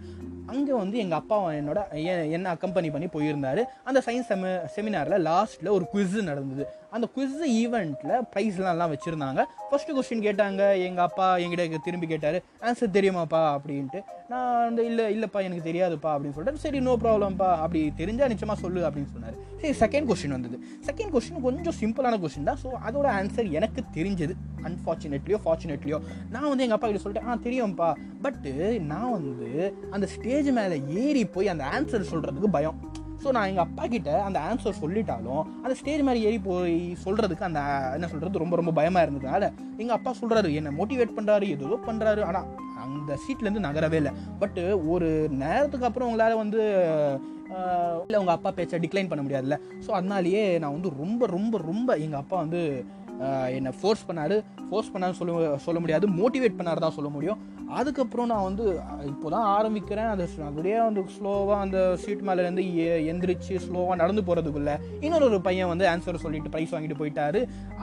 அங்கே 0.52 0.72
வந்து 0.80 0.96
எங்கள் 1.02 1.18
அப்பா 1.20 1.36
என்னோட 1.58 1.80
என்ன 2.36 2.46
அக்கம்பனி 2.54 2.88
பண்ணி 2.94 3.08
போயிருந்தாரு. 3.16 3.62
அந்த 3.88 3.98
சயின்ஸ் 4.06 4.30
செம 4.32 4.54
செமினாரில் 4.74 5.24
லாஸ்ட்டில் 5.28 5.74
ஒரு 5.76 5.86
குவிஸ் 5.92 6.16
நடந்தது. 6.30 6.64
அந்த 6.96 7.06
குவிஸ் 7.14 7.44
ஈவெண்ட்டில் 7.60 8.14
ப்ரைஸ்லாம் 8.32 8.74
எல்லாம் 8.74 8.92
வச்சுருந்தாங்க. 8.94 9.40
ஃபஸ்ட்டு 9.68 9.94
கொஸ்டின் 9.96 10.24
கேட்டாங்க. 10.26 10.62
எங்கள் 10.88 11.06
அப்பா 11.08 11.28
எங்கிட்ட 11.44 11.80
திரும்பி 11.86 12.08
கேட்டார். 12.12 12.38
ஆன்சர் 12.66 12.96
தெரியுமாப்பா? 12.98 13.42
அப்படின்ட்டு. 13.56 14.00
நான் 14.32 14.52
வந்து 14.66 14.82
இல்லை 14.90 15.04
இல்லைப்பா 15.14 15.40
எனக்கு 15.46 15.68
தெரியாதுப்பா 15.70 16.10
அப்படின்னு 16.14 16.36
சொல்லிட்டு 16.36 16.62
சரி 16.66 16.78
நோ 16.86 16.92
ப்ராப்ளம்ப்பா 17.02 17.48
அப்படி 17.64 17.80
தெரிஞ்சால் 18.00 18.30
நிச்சயமாக 18.32 18.58
சொல்லு 18.64 18.80
அப்படின்னு 18.88 19.12
சொன்னார். 19.16 19.36
சரி 19.60 19.74
செகண்ட் 19.82 20.08
கொஸ்டின் 20.10 20.36
வந்தது. 20.36 20.56
செகண்ட் 20.88 21.12
கொஸ்டின் 21.14 21.44
கொஞ்சம் 21.46 21.76
சிம்பிளான 21.80 22.18
கொஸ்டின் 22.22 22.48
தான். 22.50 22.60
ஸோ 22.62 22.70
அதோட 22.88 23.06
ஆன்சர் 23.18 23.50
எனக்கு 23.58 23.82
தெரிஞ்சது. 23.96 24.36
அன்ஃபார்ச்சுனேட்லியோ 24.68 25.38
ஃபார்ச்சுனேட்லியோ 25.44 25.98
நான் 26.34 26.48
வந்து 26.50 26.64
எங்கள் 26.66 26.78
அப்பா 26.78 26.88
கிட்ட 26.88 27.02
சொல்லிட்டேன் 27.04 27.28
ஆ 27.30 27.34
தெரியும்ப்பா 27.46 27.88
பட்டு 28.24 28.52
நான் 28.92 29.12
வந்து 29.16 29.48
அந்த 29.94 30.06
ஸ்டேஜ் 30.14 30.32
ஸ்டேஜ் 30.34 30.54
மேலே 30.56 30.76
ஏறி 31.00 31.20
போய் 31.34 31.50
அந்த 31.50 31.64
ஆன்சர் 31.74 32.06
சொல்கிறதுக்கு 32.12 32.48
பயம். 32.54 32.78
ஸோ 33.22 33.28
நான் 33.34 33.48
எங்கள் 33.50 33.64
அப்பா 33.64 33.84
கிட்ட 33.92 34.10
அந்த 34.28 34.38
ஆன்சர் 34.48 34.80
சொல்லிட்டாலும் 34.80 35.42
அந்த 35.64 35.74
ஸ்டேஜ் 35.80 36.02
மாதிரி 36.06 36.20
ஏறி 36.28 36.38
போய் 36.46 36.74
சொல்கிறதுக்கு 37.04 37.44
அந்த 37.48 37.60
என்ன 37.96 38.06
சொல்கிறது 38.12 38.42
ரொம்ப 38.42 38.56
ரொம்ப 38.60 38.72
பயமாக 38.78 39.04
இருந்ததுனால 39.06 39.42
எங்கள் 39.82 39.96
அப்பா 39.96 40.12
சொல்கிறாரு 40.20 40.48
என்னை 40.60 40.72
மோட்டிவேட் 40.78 41.14
பண்ணுறாரு 41.18 41.48
ஏதோ 41.56 41.78
பண்ணுறாரு 41.86 42.24
ஆனால் 42.30 42.48
அந்த 42.84 43.18
சீட்லேருந்து 43.26 43.64
நகரவே 43.68 44.00
இல்லை. 44.02 44.12
பட்டு 44.42 44.64
ஒரு 44.94 45.10
நேரத்துக்கு 45.44 45.88
அப்புறம் 45.90 46.10
உங்களால் 46.10 46.42
வந்து 46.42 46.60
இல்லை 48.06 48.20
உங்கள் 48.22 48.36
அப்பா 48.36 48.52
பேச்சை 48.58 48.82
டிக்ளைன் 48.84 49.12
பண்ண 49.12 49.22
முடியாதுல்ல. 49.24 49.58
ஸோ 49.86 49.90
அதனாலேயே 50.00 50.44
நான் 50.64 50.76
வந்து 50.76 50.92
ரொம்ப 51.02 51.26
ரொம்ப 51.36 51.60
ரொம்ப 51.70 51.98
எங்கள் 52.06 52.22
அப்பா 52.24 52.38
வந்து 52.44 52.62
என்னை 53.56 53.72
ஃபோர்ஸ் 53.80 54.06
பண்ணாரு. 54.08 54.36
ஃபோர்ஸ் 54.68 54.92
பண்ணாரு 54.92 55.14
சொல்ல 55.18 55.56
சொல்ல 55.66 55.78
முடியாது. 55.82 56.06
மோட்டிவேட் 56.20 56.56
பண்ணாரு 56.60 56.80
தான் 56.84 56.96
சொல்ல 56.96 57.10
முடியும். 57.16 57.40
அதுக்கப்புறம் 57.78 58.28
நான் 58.30 58.46
வந்து 58.46 58.64
இப்போ 59.10 59.28
தான் 59.34 59.46
ஆரம்பிக்கிறேன் 59.56 60.08
அது 60.14 60.24
அப்படியே 60.48 60.78
வந்து 60.86 61.02
ஸ்லோவாக 61.14 61.60
அந்த 61.64 61.78
சீட் 62.02 62.24
மேலேருந்து 62.28 62.64
எந்திரிச்சு 63.12 63.54
ஸ்லோவாக 63.66 63.96
நடந்து 64.02 64.22
போகிறதுக்குள்ள 64.28 64.72
இன்னொரு 65.04 65.26
ஒரு 65.30 65.38
பையன் 65.46 65.70
வந்து 65.72 65.86
ஆன்சர் 65.92 66.22
சொல்லிட்டு 66.24 66.52
ப்ரைஸ் 66.54 66.74
வாங்கிட்டு 66.74 66.98
போயிட்டாரு. 67.00 67.40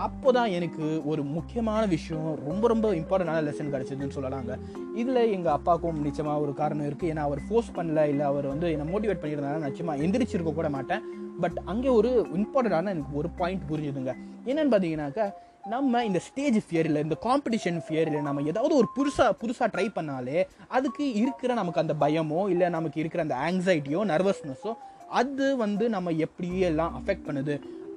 அப்போ 0.08 0.32
தான் 0.38 0.54
எனக்கு 0.58 0.86
ஒரு 1.14 1.24
முக்கியமான 1.38 1.84
விஷயம் 1.96 2.30
ரொம்ப 2.50 2.68
ரொம்ப 2.74 2.90
இம்பார்ட்டண்டான 3.02 3.46
லெசன் 3.48 3.74
கிடச்சிதுன்னு 3.76 4.18
சொல்லலாங்க. 4.18 4.60
இதில் 5.02 5.32
எங்கள் 5.38 5.56
அப்பாவுக்கும் 5.58 6.06
நிச்சயமாக 6.10 6.44
ஒரு 6.46 6.54
காரணம் 6.62 6.88
இருக்குது 6.90 7.12
ஏன்னா 7.14 7.26
அவர் 7.30 7.42
ஃபோர்ஸ் 7.48 7.76
பண்ணல 7.80 8.06
இல்லை 8.14 8.28
அவர் 8.32 8.48
வந்து 8.54 8.70
என்னை 8.76 8.88
மோட்டிவேட் 8.94 9.24
பண்ணியிருந்தாலும் 9.24 9.68
நிச்சயமாக 9.70 10.04
எந்திரிச்சிருக்க 10.08 10.54
கூட 10.62 10.70
மாட்டேன். 10.78 11.04
பட் 11.42 11.58
அங்கே 11.66 11.88
ஒரு 11.88 12.10
இம்பார்ட்டண்டான 12.36 12.92
எனக்கு 12.96 13.18
ஒரு 13.18 13.30
பாயிண்ட் 13.30 13.64
புரிஞ்சுதுங்க. 13.72 14.14
என்னென்னு 14.46 14.74
பார்த்தீங்கன்னாக்கா 14.74 15.34
நம்ம 15.68 16.06
இந்த 16.06 16.20
ஸ்டேஜ் 16.20 16.58
ஃபியரில் 16.58 17.02
இந்த 17.02 17.16
காம்படிஷன் 17.26 17.80
ஃபியரில் 17.88 18.22
நம்ம 18.22 18.42
ஏதாவது 18.42 18.74
ஒரு 18.76 18.88
புதுசாக 18.96 19.32
புதுசாக 19.42 19.68
ட்ரை 19.74 19.88
பண்ணாலே 19.96 20.44
அதுக்கு 20.68 21.14
இருக்கிற 21.14 21.54
நமக்கு 21.54 21.80
அந்த 21.80 21.96
பயமோ 22.00 22.50
இல்லை 22.50 22.70
நமக்கு 22.70 23.00
இருக்கிற 23.00 23.24
அந்த 23.24 23.38
ஆங்ஸைட்டியோ 23.48 24.02
நர்வஸ்னஸோ 24.12 24.74
அது 25.10 25.58
வந்து 25.58 25.90
நம்ம 25.90 26.12
எப்படியெல்லாம் 26.12 26.94
அஃபெக்ட் 27.00 27.28
பண்ணுது? 27.28 27.56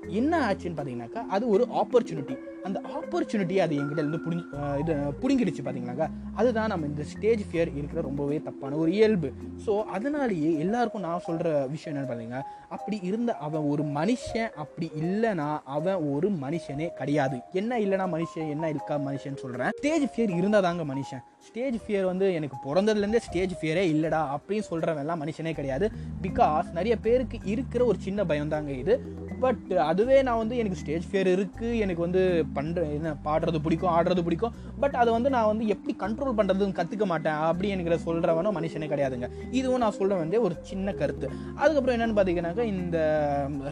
என்ன 0.09 0.33
ஆச்சுன்னு 0.49 0.77
பார்த்தீங்கன்னாக்கா 0.79 1.23
அது 1.27 1.49
ஒரு 1.49 1.67
ஆப்பர்ச்சுனிட்டி 1.73 2.37
அந்த 2.69 2.79
ஆப்பர்ச்சுனிட்டியை 2.99 3.63
அது 3.65 3.75
என்கிட்ட 3.81 4.03
இருந்து 4.05 4.21
புடிஞ்சு 4.27 4.45
இது 4.83 4.95
பிடுங்கிடுச்சு 5.23 5.63
பார்த்தீங்களாக்கா 5.65 6.07
அதுதான் 6.41 6.71
நம்ம 6.73 6.87
இந்த 6.93 7.05
ஸ்டேஜ் 7.13 7.43
ஃபியர் 7.49 7.71
இருக்கிற 7.79 8.01
ரொம்பவே 8.09 8.39
தப்பான 8.47 8.77
ஒரு 8.83 8.91
இயல்பு. 8.99 9.31
ஸோ 9.65 9.73
அதனாலேயே 9.97 10.51
எல்லாருக்கும் 10.65 11.07
நான் 11.09 11.25
சொல்கிற 11.29 11.49
விஷயம் 11.75 11.93
என்னன்னு 11.93 12.11
பார்த்தீங்க 12.13 12.39
அப்படி 12.77 12.97
இருந்த 13.11 13.31
அவன் 13.47 13.67
ஒரு 13.73 13.83
மனுஷன் 13.99 14.51
அப்படி 14.63 14.87
இல்லைனா 15.03 15.49
அவன் 15.77 16.01
ஒரு 16.15 16.31
மனுஷனே 16.45 16.89
கிடையாது. 17.01 17.37
என்ன 17.61 17.79
இல்லைனா 17.85 18.07
மனுஷன் 18.15 18.51
என்ன 18.55 18.69
இருக்கா 18.75 18.97
மனுஷன் 19.09 19.41
சொல்கிறேன் 19.43 19.73
ஸ்டேஜ் 19.81 20.07
ஃபியர் 20.13 20.33
இருந்தால் 20.39 20.67
தாங்க 20.69 20.85
மனுஷன். 20.93 21.23
ஸ்டேஜ் 21.49 21.79
ஃபியர் 21.85 22.07
வந்து 22.11 22.27
எனக்கு 22.39 22.57
பிறந்ததுலேருந்தே 22.67 23.21
ஸ்டேஜ் 23.27 23.53
ஃபியரே 23.61 23.85
இல்லைடா 23.95 24.21
அப்படின்னு 24.37 24.67
சொல்கிறவன் 24.71 25.03
எல்லாம் 25.05 25.21
மனுஷனே 25.23 25.53
கிடையாது. 25.59 25.87
பிகாஸ் 26.27 26.69
நிறைய 26.79 26.95
பேருக்கு 27.07 27.39
இருக்கிற 27.55 27.83
ஒரு 27.91 27.99
சின்ன 28.07 28.21
பயம் 28.31 28.53
தாங்க 28.55 28.73
இது. 28.83 28.95
பட் 29.41 29.73
அதுவே 29.73 30.23
நான் 30.23 30.37
வந்து 30.37 30.57
எனக்கு 30.57 30.79
ஸ்டேஜ் 30.81 31.05
ஃபியர் 31.11 31.31
இருக்குது 31.35 31.79
எனக்கு 31.79 32.03
வந்து 32.03 32.45
பண்ணுற 32.55 32.83
என்ன 32.97 33.15
பாடுறது 33.25 33.59
பிடிக்கும் 33.63 33.93
ஆடுறது 33.97 34.23
பிடிக்கும். 34.23 34.53
பட் 34.81 34.95
அதை 34.95 35.13
வந்து 35.13 35.31
நான் 35.31 35.47
வந்து 35.47 35.67
எப்படி 35.67 35.95
கண்ட்ரோல் 36.05 36.37
பண்ணுறதுன்னு 36.39 36.79
கற்றுக்க 36.81 37.07
மாட்டேன் 37.07 37.33
அப்படி 37.33 37.69
எனக்கு 37.69 38.13
சொல்கிறவனும் 38.13 38.57
மனுஷனே 38.59 38.89
கிடையாதுங்க. 38.93 39.29
இதுவும் 39.51 39.79
நான் 39.79 39.99
சொல்ல 40.01 40.15
வேண்டிய 40.15 40.41
ஒரு 40.41 40.57
சின்ன 40.61 40.93
கருத்து. 40.93 41.31
அதுக்கப்புறம் 41.57 41.97
என்னென்னு 41.97 42.19
பார்த்தீங்கன்னாக்கா 42.19 42.65
இந்த 42.75 42.99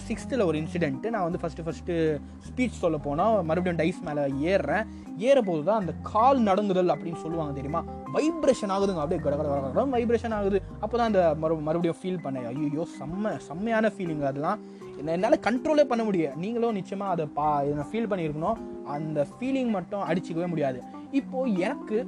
சிக்ஸ்த்தில் 0.08 0.44
ஒரு 0.44 0.58
இன்சிடென்ட்டு 0.58 1.10
நான் 1.10 1.22
வந்து 1.22 1.40
ஃபஸ்ட்டு 1.42 1.66
ஃபஸ்ட்டு 1.68 2.20
ஸ்பீச் 2.48 2.82
சொல்ல 2.82 2.96
போனால் 2.96 3.42
மறுபடியும் 3.42 3.80
டைஸ் 3.82 4.02
மேலே 4.08 4.54
ஏறுறேன். 4.54 4.86
ஏறபோது 5.18 5.64
தான் 5.64 5.80
அந்த 5.80 5.92
கால் 6.02 6.40
நடங்குதல் 6.40 6.92
அப்படின்னு 6.94 7.22
சொல்லுவாங்க 7.22 7.54
தெரியுமா? 7.54 7.84
வைப்ரேஷன் 8.14 8.72
ஆகுதுங்க. 8.74 9.02
அப்படியே 9.04 9.20
கட 9.24 9.36
கட 9.36 9.70
கட 9.74 9.84
வைப்ரேஷன் 9.96 10.34
ஆகுது. 10.36 10.62
அப்போ 10.80 10.96
தான் 10.96 11.06
அந்த 11.06 11.34
மறு 11.42 11.56
மறுபடியும் 11.56 12.00
ஃபீல் 12.02 12.22
பண்ணேன். 12.26 12.46
ஐயோ 12.52 12.86
செம்ம 12.98 13.36
செம்மையான 13.48 13.92
ஃபீலிங் 13.96 14.24
அதெல்லாம் 14.30 14.60
என்னால் 15.06 15.38
கண்ட்ரோலே 15.38 15.84
பண்ண 15.84 16.04
முடியும் 16.04 16.32
நீங்களும் 16.36 16.72
நிச்சயமாக 16.72 17.12
அதை 17.12 17.26
பா 17.26 17.62
ஃபீல் 17.62 18.10
பண்ணியிருக்கணும். 18.10 18.58
அந்த 18.84 19.26
ஃபீலிங் 19.38 19.68
மட்டும் 19.68 20.00
அடிச்சிக்கவே 20.00 20.48
முடியாது. 20.48 20.82
இப்போது 21.10 21.56
எனக்கு 21.56 22.06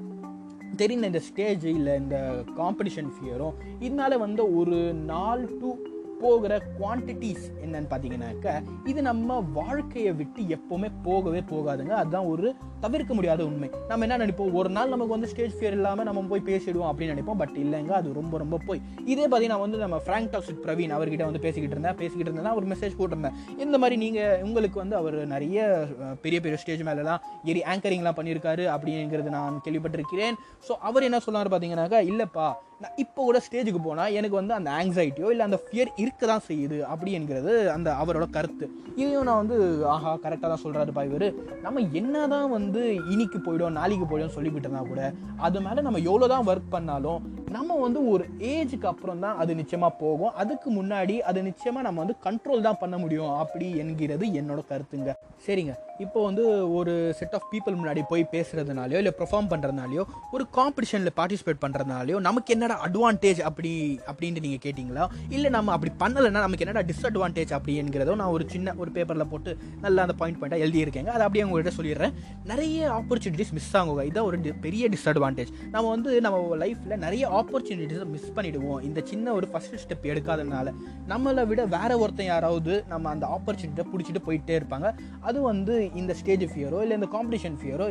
தெரிந்த 0.77 1.07
இந்த 1.07 1.19
ஸ்டேஜ் 1.19 1.65
இல்லை 1.65 1.95
இந்த 1.95 2.45
காம்படிஷன் 2.57 3.11
ஃபியரும் 3.17 3.53
இதனால 3.81 4.19
வந்து 4.19 4.57
ஒரு 4.57 4.95
நாள் 4.95 5.59
டு 5.61 5.77
போகிற 6.23 6.61
குவான்டிட்டிஸ் 6.78 7.44
என்னன்னு 7.64 7.90
பார்த்தீங்கன்னாக்க 7.90 8.62
இது 8.90 9.02
நம்ம 9.09 9.38
வாழ்க்கையை 9.59 10.12
விட்டு 10.21 10.42
எப்போவுமே 10.56 10.90
போகவே 11.06 11.40
போகாதுங்க. 11.52 11.92
அதுதான் 12.00 12.28
ஒரு 12.33 12.47
தவிர்க்க 12.85 13.12
முடியாத 13.14 13.44
உண்மை. 13.44 13.68
நம்ம 13.88 14.04
என்ன 14.06 14.18
நினைப்போம்? 14.25 14.52
ஒரு 14.61 14.71
நாள் 14.76 14.92
நமக்கு 14.94 15.14
வந்து 15.16 15.30
ஸ்டேஜ் 15.33 15.54
ஃபியர் 15.59 15.76
இல்லாமல் 15.78 16.06
நம்ம 16.09 16.25
போய் 16.33 16.47
பேசிடுவோம் 16.50 16.88
அப்படின்னு 16.90 17.14
நினைப்போம். 17.14 17.40
பட் 17.42 17.54
இல்லைங்க 17.64 17.92
அது 18.00 18.12
ரொம்ப 18.12 18.38
ரொம்ப 18.38 18.59
போய். 18.66 18.83
இதே 19.12 19.26
பார்த்தீங்கன்னா 19.26 19.61
வந்து 19.64 19.78
நம்ம 19.85 20.00
ஃப்ராங்க் 20.06 20.33
டாக்ஸிட் 20.35 20.62
பிரவீன் 20.66 20.94
அவர்கிட்ட 20.97 21.25
வந்து 21.30 21.44
பேசிக்கிட்டு 21.47 21.76
இருந்தேன். 21.76 21.99
பேசிக்கிட்டு 22.02 22.33
இருந்தேன் 22.33 22.59
ஒரு 22.61 22.68
மெசேஜ் 22.73 22.99
போட்டிருந்தேன். 23.00 23.38
இந்த 23.64 23.78
மாதிரி 23.78 23.99
நீங்கள் 24.04 24.42
உங்களுக்கு 24.49 24.78
வந்து 24.83 24.97
அவர் 24.97 25.18
நிறைய 25.35 25.87
பெரிய 26.26 26.40
பெரிய 26.40 26.59
ஸ்டேஜ் 26.64 26.85
மேலெலாம் 26.90 27.23
ஏறி 27.44 27.62
ஆங்கரிங்லாம் 27.73 28.18
பண்ணியிருக்காரு 28.21 28.66
அப்படிங்கிறது 28.75 29.30
நான் 29.38 29.62
கேள்விப்பட்டிருக்கிறேன். 29.66 30.37
ஸோ 30.68 30.75
அவர் 30.90 31.09
என்ன 31.11 31.21
சொன்னார் 31.26 31.52
பார்த்தீங்கன்னாக்கா 31.54 32.00
இல்லைப்பா 32.12 32.49
நான் 32.85 32.99
இப்போ 33.03 33.21
கூட 33.26 33.38
ஸ்டேஜுக்கு 33.47 33.81
போனால் 33.85 34.14
எனக்கு 34.19 34.37
வந்து 34.41 34.55
அந்த 34.57 34.71
ஆங்ஸைட்டியோ 34.79 35.29
இல்லை 35.35 35.45
அந்த 35.49 35.59
ஃபியர் 35.64 35.91
இருக்க 36.03 36.23
தான் 36.33 36.45
செய்யுது 36.49 36.79
அப்படி 36.93 37.11
என்கிறது 37.19 37.53
அந்த 37.75 37.88
அவரோட 38.03 38.26
கருத்து. 38.37 38.67
இதையும் 39.00 39.29
நான் 39.29 39.41
வந்து 39.43 39.59
ஆஹா 39.93 40.11
கரெக்டாக 40.25 40.49
தான் 40.53 40.62
சொல்கிறாருப்பா 40.64 41.05
இவர். 41.11 41.29
நம்ம 41.67 41.83
என்ன 42.00 42.26
தான் 42.35 42.49
வந்து 42.57 42.83
இன்னைக்கு 43.12 43.41
போயிடும் 43.47 43.79
நாளைக்கு 43.81 44.09
போயிடும் 44.11 44.35
சொல்லிக்கிட்டு 44.37 44.83
கூட 44.91 45.05
அது 45.47 45.59
மேலே 45.67 45.81
நம்ம 45.87 46.03
எவ்வளோ 46.09 46.29
தான் 46.35 46.47
ஒர்க் 46.50 46.75
பண்ணாலும் 46.76 47.23
நம்ம 47.57 47.76
வந்து 47.85 48.00
ஒரு 48.12 48.25
ஏஜுக்கு 48.53 48.87
அப்புறம் 48.91 49.23
தான் 49.25 49.38
அது 49.43 49.53
நிச்சயமாக 49.59 49.99
போகும். 50.03 50.33
அதுக்கு 50.43 50.69
முன்னாடி 50.79 51.17
அது 51.31 51.41
நிச்சயமாக 51.49 51.87
நம்ம 51.87 52.00
வந்து 52.05 52.17
கண்ட்ரோல் 52.26 52.67
தான் 52.69 52.81
பண்ண 52.83 52.97
முடியும் 53.03 53.33
அப்படி 53.43 53.67
என்கிறது 53.83 54.25
என்னோட 54.41 54.61
கருத்துங்க. 54.71 55.12
சரிங்க. 55.47 55.75
இப்போ 56.05 56.21
வந்து 56.26 56.45
ஒரு 56.76 56.93
செட் 57.19 57.35
ஆஃப் 57.37 57.49
பீப்புள் 57.50 57.76
முன்னாடி 57.81 58.00
போய் 58.12 58.23
பேசுறதுனாலயோ 58.33 59.00
இல்லை 59.03 59.12
பெர்ஃபார்ம் 59.19 59.50
பண்ணுறதுனாலையோ 59.53 60.05
ஒரு 60.37 60.45
காம்படிஷனில் 60.57 61.17
பார்ட்டிசிபேட் 61.19 61.62
பண்ணுறதுனாலையோ 61.64 62.19
நமக்கு 62.29 62.53
என்னடா 62.55 62.74
அட்வான்டேஜ் 62.85 63.40
அப்படி 63.40 63.73
அப்படின்ட்டு 64.07 64.45
நீங்கள் 64.47 64.62
கேட்டிங்களா? 64.66 65.07
இல்லை 65.28 65.50
நம்ம 65.50 65.73
அப்படி 65.76 65.93
பண்ணலைன்னா 66.04 66.43
நமக்கு 66.45 66.66
என்னடா 66.66 66.85
டிஸ்அட்வான்டேஜ் 66.90 67.52
அப்படிங்கிறதோ 67.59 68.14
நான் 68.14 68.35
ஒரு 68.37 68.47
சின்ன 68.49 68.75
ஒரு 68.76 68.90
பேப்பரில் 68.90 69.31
போட்டு 69.33 69.57
நல்லா 69.81 70.02
அந்த 70.07 70.16
பாயிண்ட் 70.21 70.40
பாயிண்ட்டாக 70.40 70.64
எழுதியிருக்கேங்க. 70.66 71.12
அதை 71.16 71.26
அப்படியே 71.26 71.45
உங்கள்கிட்ட 71.45 71.73
சொல்லிடுறேன். 71.78 72.14
நிறைய 72.45 72.90
ஆப்பர்ச்சுனிட்டிஸ் 73.00 73.52
மிஸ் 73.59 73.76
ஆகுங்க. 73.76 74.04
இதான் 74.11 74.28
ஒரு 74.31 74.38
பெரிய 74.66 74.88
டிஸ்அட்வான்டேஜ் 74.95 75.52
நம்ம 75.71 75.90
வந்து 75.90 76.21
நம்ம 76.21 76.57
லைஃப்பில் 76.64 77.02
நிறைய 77.07 77.25
ஆப்பர்ச்சுனிட்டிஸை 77.40 78.07
மிஸ் 78.14 78.33
பண்ணிவிடுவோம் 78.37 78.83
இந்த 78.83 79.00
சின்ன 79.04 79.33
ஒரு 79.33 79.49
ஃபஸ்ட் 79.52 79.81
ஸ்டெப் 79.85 80.09
எடுக்காதனால 80.12 80.73
நம்மளை 81.09 81.47
விட 81.47 81.64
வேற 81.76 81.99
ஒருத்தன் 81.99 82.26
யாராவது 82.26 82.85
நம்ம 82.88 83.11
அந்த 83.11 83.26
ஆப்பர்ச்சுனிட்டியை 83.37 83.87
பிடிச்சிட்டு 83.93 84.23
போயிட்டே 84.26 84.57
இருப்பாங்க. 84.61 84.88
அது 85.21 85.38
வந்து 85.50 85.90
இந்த 85.95 86.14
ஸ்டேஜ் 86.14 86.45
ஃபியரோ 86.45 86.81
இல்லை 86.85 86.97
இந்த 87.00 87.09
காம்படிஷன் 87.16 87.59
ஃபியரோ 87.62 87.87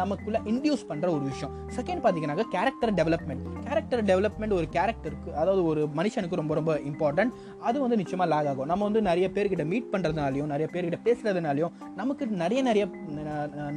நமக்குள்ளே 0.00 0.40
இன்டியூஸ் 0.52 0.84
பண்ணுற 0.90 1.08
ஒரு 1.16 1.24
விஷயம். 1.30 1.52
செகண்ட் 1.76 2.02
பார்த்தீங்கன்னாக்கா 2.04 2.46
கேரக்டர் 2.54 2.92
டெவலப்மெண்ட் 3.00 3.44
கேரக்டர் 3.66 4.02
டெவலப்மெண்ட் 4.10 4.54
ஒரு 4.58 4.66
கேரக்டருக்கு 4.76 5.30
அதாவது 5.40 5.62
ஒரு 5.70 5.82
மனுஷனுக்கு 5.98 6.40
ரொம்ப 6.40 6.54
ரொம்ப 6.58 6.72
இம்பார்ட்டன்ட் 6.90 7.32
அது 7.68 7.76
வந்து 7.84 7.98
நிச்சயமாக 8.00 8.28
லாக் 8.32 8.48
ஆகும். 8.52 8.68
நம்ம 8.72 8.82
வந்து 8.88 9.02
நிறைய 9.10 9.26
பேர்கிட்ட 9.36 9.66
மீட் 9.72 9.88
பண்ணுறதுனாலையும் 9.92 10.50
நிறைய 10.54 10.66
பேர்கிட்ட 10.74 10.98
பேசுகிறதுனாலையும் 11.06 11.72
நமக்கு 12.00 12.26
நிறைய 12.42 12.62
நிறைய 12.68 12.84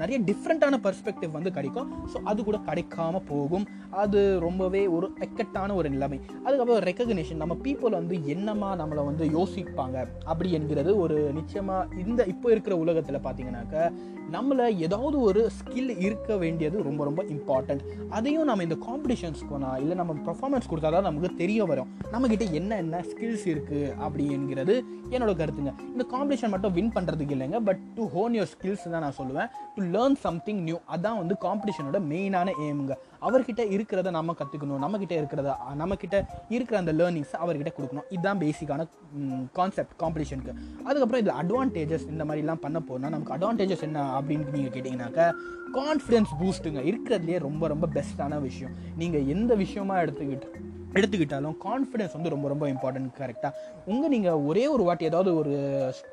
நிறைய 0.02 0.18
டிஃப்ரெண்ட்டான 0.30 0.80
பர்ஸ்பெக்டிவ் 0.88 1.32
வந்து 1.38 1.52
கிடைக்கும். 1.58 1.90
ஸோ 2.14 2.18
அது 2.32 2.40
கூட 2.50 2.58
கிடைக்காம 2.70 3.22
போகும். 3.32 3.66
அது 4.04 4.22
ரொம்பவே 4.48 4.84
ஒரு 4.98 5.10
எக்கட்டான 5.28 5.76
ஒரு 5.80 5.88
நிலைமை. 5.96 6.20
அதுக்கப்புறம் 6.46 6.84
ரெக்கக்னேஷன் 6.90 7.42
நம்ம 7.44 7.58
பீப்புள் 7.68 7.98
வந்து 8.00 8.16
என்னமா 8.36 8.72
நம்மளை 8.82 9.04
வந்து 9.10 9.26
யோசிப்பாங்க 9.38 9.98
அப்படி 10.32 10.52
என்கிறது 10.60 10.92
ஒரு 11.06 11.18
நிச்சயமாக 11.40 12.02
இந்த 12.06 12.22
இப்போ 12.34 12.48
இருக்கிற 12.56 12.76
உலகத்தில் 12.84 13.24
பார்த்தீங்கன்னாக்க 13.26 13.92
நம்மளை 14.36 14.68
ஏதாவது 14.86 15.18
ஒரு 15.30 15.42
ஸ்கில் 15.58 15.85
இருக்க 15.94 16.38
வேண்டியது 16.38 16.84
ரொம்ப 16.84 17.04
ரொம்ப 17.04 17.24
இம்பார்ட்டன்ட் 17.36 17.84
அதையும் 18.10 18.44
நம்ம 18.44 18.64
இந்த 18.64 18.78
காம்படிஷன்ஸ் 18.88 19.42
போனால் 19.50 19.80
இல்லை 19.82 19.96
நம்ம 19.96 20.16
பர்ஃபார்மன்ஸ் 20.28 20.70
கொடுத்தா 20.72 20.92
தான் 20.92 21.08
நமக்கு 21.10 21.36
தெரிய 21.36 21.66
வரும். 21.66 21.90
நம்மக்கிட்ட 22.14 22.52
என்ன 22.52 22.78
என்ன 22.78 23.04
ஸ்கில்ஸ் 23.12 23.46
இருக்குது 23.54 23.94
அப்படி 23.96 24.32
என்கிறது 24.32 24.76
என்னோட 25.10 25.34
கருத்துங்க. 25.42 25.74
இந்த 25.94 26.06
காம்படிஷன் 26.14 26.50
மட்டும் 26.50 26.74
வின் 26.74 26.92
பண்ணுறதுக்கு 26.96 27.36
இல்லைங்க 27.36 27.60
but 27.60 27.80
to 27.96 28.06
hone 28.16 28.36
your 28.38 28.52
skills 28.54 28.90
தான் 28.90 29.06
நான் 29.06 29.18
சொல்லுவேன். 29.22 29.50
டு 29.76 29.84
லேர்ன் 29.84 30.18
சம்திங் 30.26 30.62
நியூ 30.64 30.78
அதான் 30.96 31.18
வந்து 31.18 31.38
காம்படிஷனோட 31.46 32.00
மெயினான 32.12 32.54
எய்முங்க 32.66 32.96
அவர்கிட்ட 33.26 33.62
இருக்கிறத 33.76 34.12
நம்ம 34.18 34.36
கற்றுக்கணும் 34.40 34.84
நம்மக்கிட்ட 34.86 35.14
இருக்கிறத 35.22 35.56
நம்மக்கிட்ட 35.82 36.18
இருக்கிற 36.56 36.76
அந்த 36.82 36.94
லேர்னிங்ஸ் 37.00 37.34
அவர்கிட்ட 37.44 37.72
கொடுக்கணும். 37.78 38.08
இதுதான் 38.10 38.42
பேசிக்கான 38.44 38.88
கான்செப்ட் 39.58 39.96
காம்படிஷனுக்கு 40.04 40.54
அதுக்கப்புறம் 40.88 41.22
இதில் 41.24 41.38
அட்வான்டேஜஸ் 41.42 42.08
இந்த 42.14 42.26
மாதிரிலாம் 42.30 42.64
பண்ண 42.66 42.80
போனால் 42.90 43.14
நமக்கு 43.16 43.36
அட்வான்டேஜஸ் 43.38 43.86
என்ன 43.88 44.06
அப்படின்னு 44.20 44.56
நீங்கள் 44.58 44.74
கேட்டிங்கனாக்கா 44.76 45.28
கான்ஃபிடன்ஸ் 45.80 46.34
பூஸ்ட்டுங்க 46.42 46.82
இருக்கிறதுலே 46.92 47.40
ரொம்ப 47.48 47.68
ரொம்ப 47.74 47.86
பெஸ்ட்டான 47.98 48.40
விஷயம். 48.48 48.74
நீங்கள் 49.02 49.28
எந்த 49.36 49.52
விஷயமா 49.64 49.98
எடுத்துக்கிட்டு 50.04 50.50
எடுத்துக்கிட்டாலும் 50.98 51.56
கான்ஃபிடென்ஸ் 51.66 52.14
வந்து 52.18 52.32
ரொம்ப 52.34 52.48
ரொம்ப 52.52 52.66
இம்பார்ட்டன்ட் 52.74 53.10
கரெக்டாக 53.20 53.52
உங்கள் 53.94 54.12
நீங்கள் 54.14 54.44
ஒரே 54.50 54.64
ஒரு 54.74 54.84
வாட்டி 54.88 55.08
ஏதாவது 55.10 55.32
ஒரு 55.40 55.54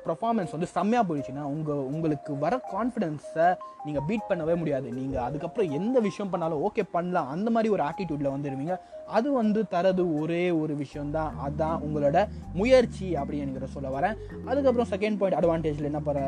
பர்ஃபார்மன்ஸ் 0.07 0.55
வந்து 0.55 0.69
செம்மையாக 0.73 1.05
போயிடுச்சுன்னா 1.09 1.43
உங்கள் 1.55 1.83
உங்களுக்கு 1.91 2.31
வர 2.45 2.53
கான்ஃபிடென்ஸை 2.73 3.47
நீங்கள் 3.85 4.05
பீட் 4.07 4.27
பண்ணவே 4.31 4.55
முடியாது. 4.61 4.87
நீங்கள் 4.97 5.23
அதுக்கப்புறம் 5.27 5.71
எந்த 5.79 5.97
விஷயம் 6.07 6.31
பண்ணாலும் 6.33 6.63
ஓகே 6.69 6.83
பண்ணலாம். 6.95 7.31
அந்த 7.35 7.49
மாதிரி 7.55 7.71
ஒரு 7.75 7.83
ஆட்டிடியூடில் 7.89 8.33
வந்துடுவீங்க 8.35 8.75
அது 9.17 9.29
வந்து 9.39 9.61
தரது 9.75 10.03
ஒரே 10.21 10.43
ஒரு 10.61 10.75
விஷயம்தான். 10.83 11.31
அதுதான் 11.45 11.79
உங்களோட 11.87 12.17
முயற்சி 12.59 13.07
அப்படிங்கிற 13.21 13.67
சொல்ல 13.77 13.89
வரேன். 13.97 14.17
அதுக்கப்புறம் 14.49 14.91
செகண்ட் 14.93 15.19
பாயிண்ட் 15.21 15.39
அட்வான்டேஜில் 15.39 15.89
என்ன 15.91 16.01
பர 16.09 16.19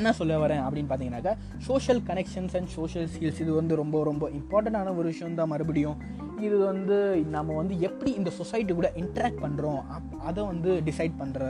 என்ன 0.00 0.10
சொல்ல 0.18 0.36
வரேன் 0.42 0.62
அப்படின்னு 0.66 0.88
பார்த்தீங்கன்னாக்கா 0.90 1.32
social 1.66 2.00
connections 2.08 2.54
and 2.58 2.70
social 2.76 3.08
skills 3.12 3.40
இது 3.42 3.52
வந்து 3.58 3.74
ரொம்ப 3.80 3.96
ரொம்ப 4.08 4.24
இம்பார்ட்டண்ட்டான 4.38 4.94
ஒரு 5.00 5.06
விஷயம் 5.12 5.36
தான் 5.40 5.50
மறுபடியும். 5.52 5.98
இது 6.46 6.56
வந்து 6.70 6.96
நம்ம 7.34 7.54
வந்து 7.60 7.74
எப்படி 7.88 8.10
இந்த 8.20 8.30
சொசைட்டி 8.38 8.72
கூட 8.74 8.88
இன்ட்ராக்ட் 9.02 9.42
பண்ணுறோம் 9.44 9.80
அதை 10.28 10.40
வந்து 10.50 10.70
டிசைட் 10.88 11.14
பண்ணுற 11.20 11.42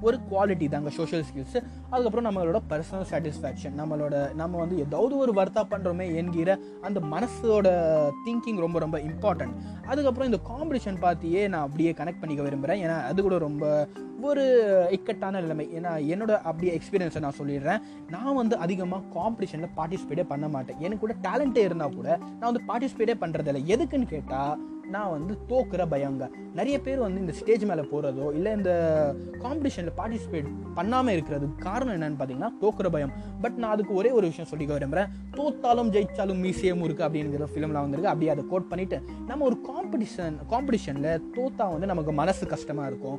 ஒரு 0.00 0.16
குவாலிட்டி 0.30 0.66
தாங்க 0.68 0.90
சோஷியல் 0.98 1.24
ஸ்கில்ஸு 1.28 1.58
அதுக்கப்புறம் 1.90 2.26
நம்மளோட 2.28 2.60
பர்சனல் 2.70 3.08
சாட்டிஸ்ஃபேக்ஷன் 3.10 3.76
நம்மளோட 3.80 4.14
நம்ம 4.40 4.58
வந்து 4.58 4.78
ஏதாவது 4.84 5.16
ஒரு 5.16 5.32
வர்த்தா 5.40 5.64
பண்ணுறோமே 5.72 6.06
என்கிற 6.22 6.58
அந்த 6.88 7.00
மனசோட 7.14 7.68
திங்கிங் 8.26 8.62
ரொம்ப 8.66 8.78
ரொம்ப 8.78 8.98
இம்பார்ட்டன்ட் 9.10 9.56
அதுக்கப்புறம் 9.90 10.30
இந்த 10.30 10.40
காம்படிஷன் 10.52 11.02
பார்த்தியே 11.04 11.42
நான் 11.52 11.66
அப்படியே 11.66 11.92
கனெக்ட் 12.00 12.22
பண்ணிக்க 12.22 12.48
விரும்புகிறேன் 12.48 12.82
ஏன்னா 12.84 12.98
அது 13.10 13.22
கூட 13.22 13.38
ரொம்ப 13.48 13.64
ஒரு 14.30 14.42
இக்கட்டான 14.96 15.40
நிலைமை. 15.40 15.64
ஏன்னா 15.76 15.92
என்னோட 16.12 16.32
அப்படியே 16.48 16.72
எக்ஸ்பீரியன்ஸை 16.76 17.20
நான் 17.24 17.38
சொல்லிடுறேன். 17.38 17.80
நான் 18.14 18.38
வந்து 18.40 18.54
அதிகமாக 18.64 19.08
காம்படிஷனில் 19.16 19.74
பார்ட்டிசிபேட்டே 19.78 20.24
பண்ண 20.32 20.46
மாட்டேன். 20.48 20.78
எனக்கு 20.86 21.02
கூட 21.04 21.14
டேலண்ட்டே 21.26 21.64
இருந்தால் 21.68 21.96
கூட 21.96 22.08
நான் 22.38 22.50
வந்து 22.50 22.64
பார்ட்டிசிபேட்டே 22.70 23.16
பண்ணுறதில்ல 23.22 23.62
எதுக்குன்னு 23.74 24.08
கேட்டால் 24.14 24.41
நான் 24.94 25.12
வந்து 25.14 25.34
தோக்குற 25.50 25.82
பயங்க. 25.90 26.24
நிறைய 26.58 26.76
பேர் 26.86 27.02
வந்து 27.04 27.20
இந்த 27.24 27.34
ஸ்டேஜ் 27.38 27.64
மேலே 27.68 27.82
போகிறதோ 27.90 28.24
இல்லை 28.36 28.50
இந்த 28.58 28.72
காம்படிஷனில் 29.44 29.94
பார்ட்டிசிபேட் 30.00 30.48
பண்ணாமல் 30.78 31.14
இருக்கிறது 31.16 31.46
காரணம் 31.66 31.94
என்னன்னு 31.96 32.18
பார்த்தீங்கன்னா 32.20 32.50
தோக்குற 32.62 32.88
பயம். 32.94 33.12
பட் 33.42 33.56
நான் 33.62 33.74
அதுக்கு 33.74 33.92
ஒரே 34.00 34.10
ஒரு 34.18 34.26
விஷயம் 34.30 34.50
சொல்லிக்க 34.52 34.72
விரும்புகிறேன் 34.78 35.12
தோத்தாலும் 35.38 35.92
ஜெயிச்சாலும் 35.94 36.42
மீசியம் 36.46 36.84
இருக்குது 36.88 37.06
அப்படிங்கிற 37.08 37.48
ஃபிலிமில் 37.52 37.80
வந்திருக்கு. 37.82 38.12
அப்படியே 38.12 38.32
அதை 38.34 38.44
கோட் 38.52 38.68
பண்ணிவிட்டு 38.72 38.98
நம்ம 39.30 39.46
ஒரு 39.50 39.58
காம்படிஷன் 39.70 40.36
காம்படிஷனில் 40.52 41.10
தோத்தா 41.38 41.66
வந்து 41.74 41.90
நமக்கு 41.92 42.14
மனசு 42.20 42.50
கஷ்டமாக 42.54 42.90
இருக்கும். 42.92 43.18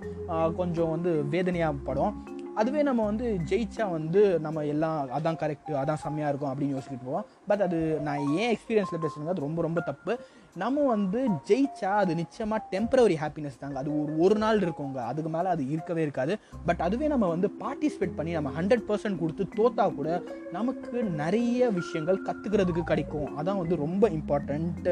கொஞ்சம் 0.61 0.93
வந்து 0.95 1.13
வேதனையாக 1.35 1.83
படும். 1.89 2.13
அதுவே 2.61 2.81
நம்ம 2.87 3.01
வந்து 3.09 3.27
ஜெயிச்சா 3.49 3.85
வந்து 3.97 4.21
நம்ம 4.45 4.63
எல்லாம் 4.71 4.97
அதான் 5.17 5.39
கரெக்டு 5.43 5.71
அதான் 5.81 6.01
செம்மையாக 6.01 6.31
இருக்கும் 6.31 6.51
அப்படின்னு 6.51 6.75
யோசிச்சுட்டு 6.75 7.07
போவோம். 7.07 7.25
பட் 7.49 7.63
அது 7.67 7.77
நான் 8.07 8.23
ஏன் 8.41 8.51
எக்ஸ்பீரியன்ஸில் 8.55 9.03
பேசுறது 9.05 9.33
அது 9.35 9.47
ரொம்ப 9.47 9.61
ரொம்ப 9.67 9.81
தப்பு. 9.91 10.13
நம்ம 10.61 10.81
வந்து 10.91 11.19
ஜெயிச்சா 11.49 11.91
அது 12.01 12.11
நிச்சயமாக 12.19 12.65
டெம்பரவரி 12.73 13.15
ஹாப்பினஸ் 13.21 13.55
தாங்க. 13.61 13.77
அது 13.81 13.89
ஒரு 14.01 14.11
ஒரு 14.25 14.35
நாள் 14.43 14.59
இருக்கோங்க. 14.65 14.99
அதுக்கு 15.11 15.29
மேலே 15.35 15.47
அது 15.53 15.63
இருக்கவே 15.75 16.01
இருக்காது. 16.05 16.33
பட் 16.67 16.81
அதுவே 16.87 17.07
நம்ம 17.13 17.27
வந்து 17.33 17.47
பார்ட்டிசிபேட் 17.63 18.13
பண்ணி 18.17 18.31
நம்ம 18.37 18.51
ஹண்ட்ரட் 18.57 18.85
பர்சன்ட் 18.89 19.19
கொடுத்து 19.21 19.45
தோத்தா 19.57 19.85
கூட 19.97 20.09
நமக்கு 20.57 21.03
நிறைய 21.21 21.69
விஷயங்கள் 21.79 22.21
கற்றுக்கிறதுக்கு 22.27 22.83
கிடைக்கும். 22.91 23.29
அதான் 23.39 23.61
வந்து 23.61 23.77
ரொம்ப 23.85 24.09
இம்பார்ட்டண்ட் 24.17 24.89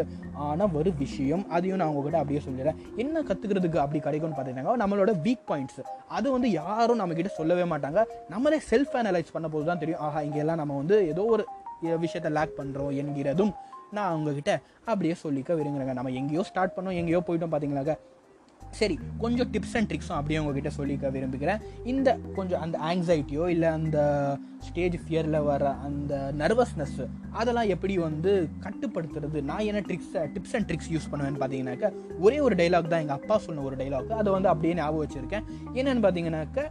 ஆன 0.48 0.70
ஒரு 0.80 0.91
விஷயம். 1.03 1.46
அதையும் 1.58 1.82
நான் 1.82 1.94
உங்ககிட்ட 1.94 2.22
அப்படியே 2.24 2.44
சொல்லிடுறேன். 2.48 2.80
என்ன 3.03 3.24
கற்றுக்கிறதுக்கு 3.30 3.84
அப்படி 3.86 4.01
கிடைக்கும்னு 4.08 4.38
பார்த்தீங்கன்னா 4.39 4.77
நம்மளோட 4.84 5.13
வீக் 5.27 5.48
பாயிண்ட்ஸ் 5.51 5.82
அது 6.20 6.27
வந்து 6.38 6.51
யாரும் 6.62 7.01
நம்மக்கிட்ட 7.01 7.34
சொல்லவே 7.39 7.68
மாட்டாங்க. 7.74 8.01
நம்மளே 8.36 8.60
செல்ஃப் 8.72 8.96
அனலைஸ் 9.01 9.36
பண்ண 9.36 9.50
போது 9.56 9.65
தான் 9.72 9.84
தெரியும். 9.84 10.03
ஆஹா 10.08 10.22
இங்கெல்லாம் 10.30 10.62
நம்ம 10.63 10.77
வந்து 10.84 10.98
ஏதோ 11.13 11.25
ஒரு 11.36 11.46
விஷயத்தை 12.06 12.32
லேக் 12.38 12.58
பண்ணுறோம் 12.58 12.96
என்கிறதும். 13.01 13.53
நான் 13.98 14.12
அவங்கக்கிட்ட 14.13 14.53
அப்படியே 14.91 15.15
சொல்லிக்க 15.25 15.60
விரும்புகிறேங்க 15.60 15.93
நம்ம 16.00 16.15
எங்கேயோ 16.21 16.43
ஸ்டார்ட் 16.51 16.77
பண்ணோம் 16.77 17.00
எங்கேயோ 17.01 17.21
போயிட்டோம் 17.27 17.53
பார்த்தீங்களாக்க 17.53 17.95
சரி 18.79 18.95
கொஞ்சம் 19.21 19.50
டிப்ஸ் 19.53 19.74
அண்ட் 19.77 19.88
ட்ரிக்ஸும் 19.89 20.17
அப்படியே 20.17 20.39
உங்ககிட்ட 20.41 20.69
சொல்லிக்க 20.77 21.10
விரும்புகிறேன். 21.15 21.62
இந்த 21.91 22.10
கொஞ்சம் 22.36 22.62
அந்த 22.65 22.77
ஆங்ஸைட்டியோ 22.89 23.45
இல்லை 23.53 23.69
அந்த 23.77 23.98
ஸ்டேஜ் 24.67 24.95
ஃபியரில் 25.03 25.38
வர 25.50 25.71
அந்த 25.88 26.13
நர்வஸ்னஸ் 26.41 27.00
அதெல்லாம் 27.39 27.71
எப்படி 27.75 27.95
வந்து 27.98 28.33
கட்டுப்படுத்துறது? 28.65 29.41
நான் 29.50 29.65
என்ன 29.69 29.81
tricks 29.88 30.13
tips 30.36 30.55
and 30.60 30.69
tricks 30.69 30.91
use 30.93 31.10
பண்ணுவேன்னு 31.12 31.41
பார்த்தீங்கன்னாக்க 31.43 31.89
ஒரே 32.19 32.39
ஒரு 32.39 32.55
டைலாக் 32.62 32.91
தான் 32.93 33.03
எங்கள் 33.05 33.19
அப்பா 33.19 33.38
சொன்ன 33.48 33.65
ஒரு 33.69 33.75
டைலாக் 33.81 34.13
அதை 34.21 34.31
வந்து 34.38 34.51
அப்படியே 34.53 34.75
ஞாபகம் 34.81 35.03
வச்சுருக்கேன். 35.05 35.45
என்னென்னு 35.79 36.05
பார்த்தீங்கன்னாக்க 36.05 36.69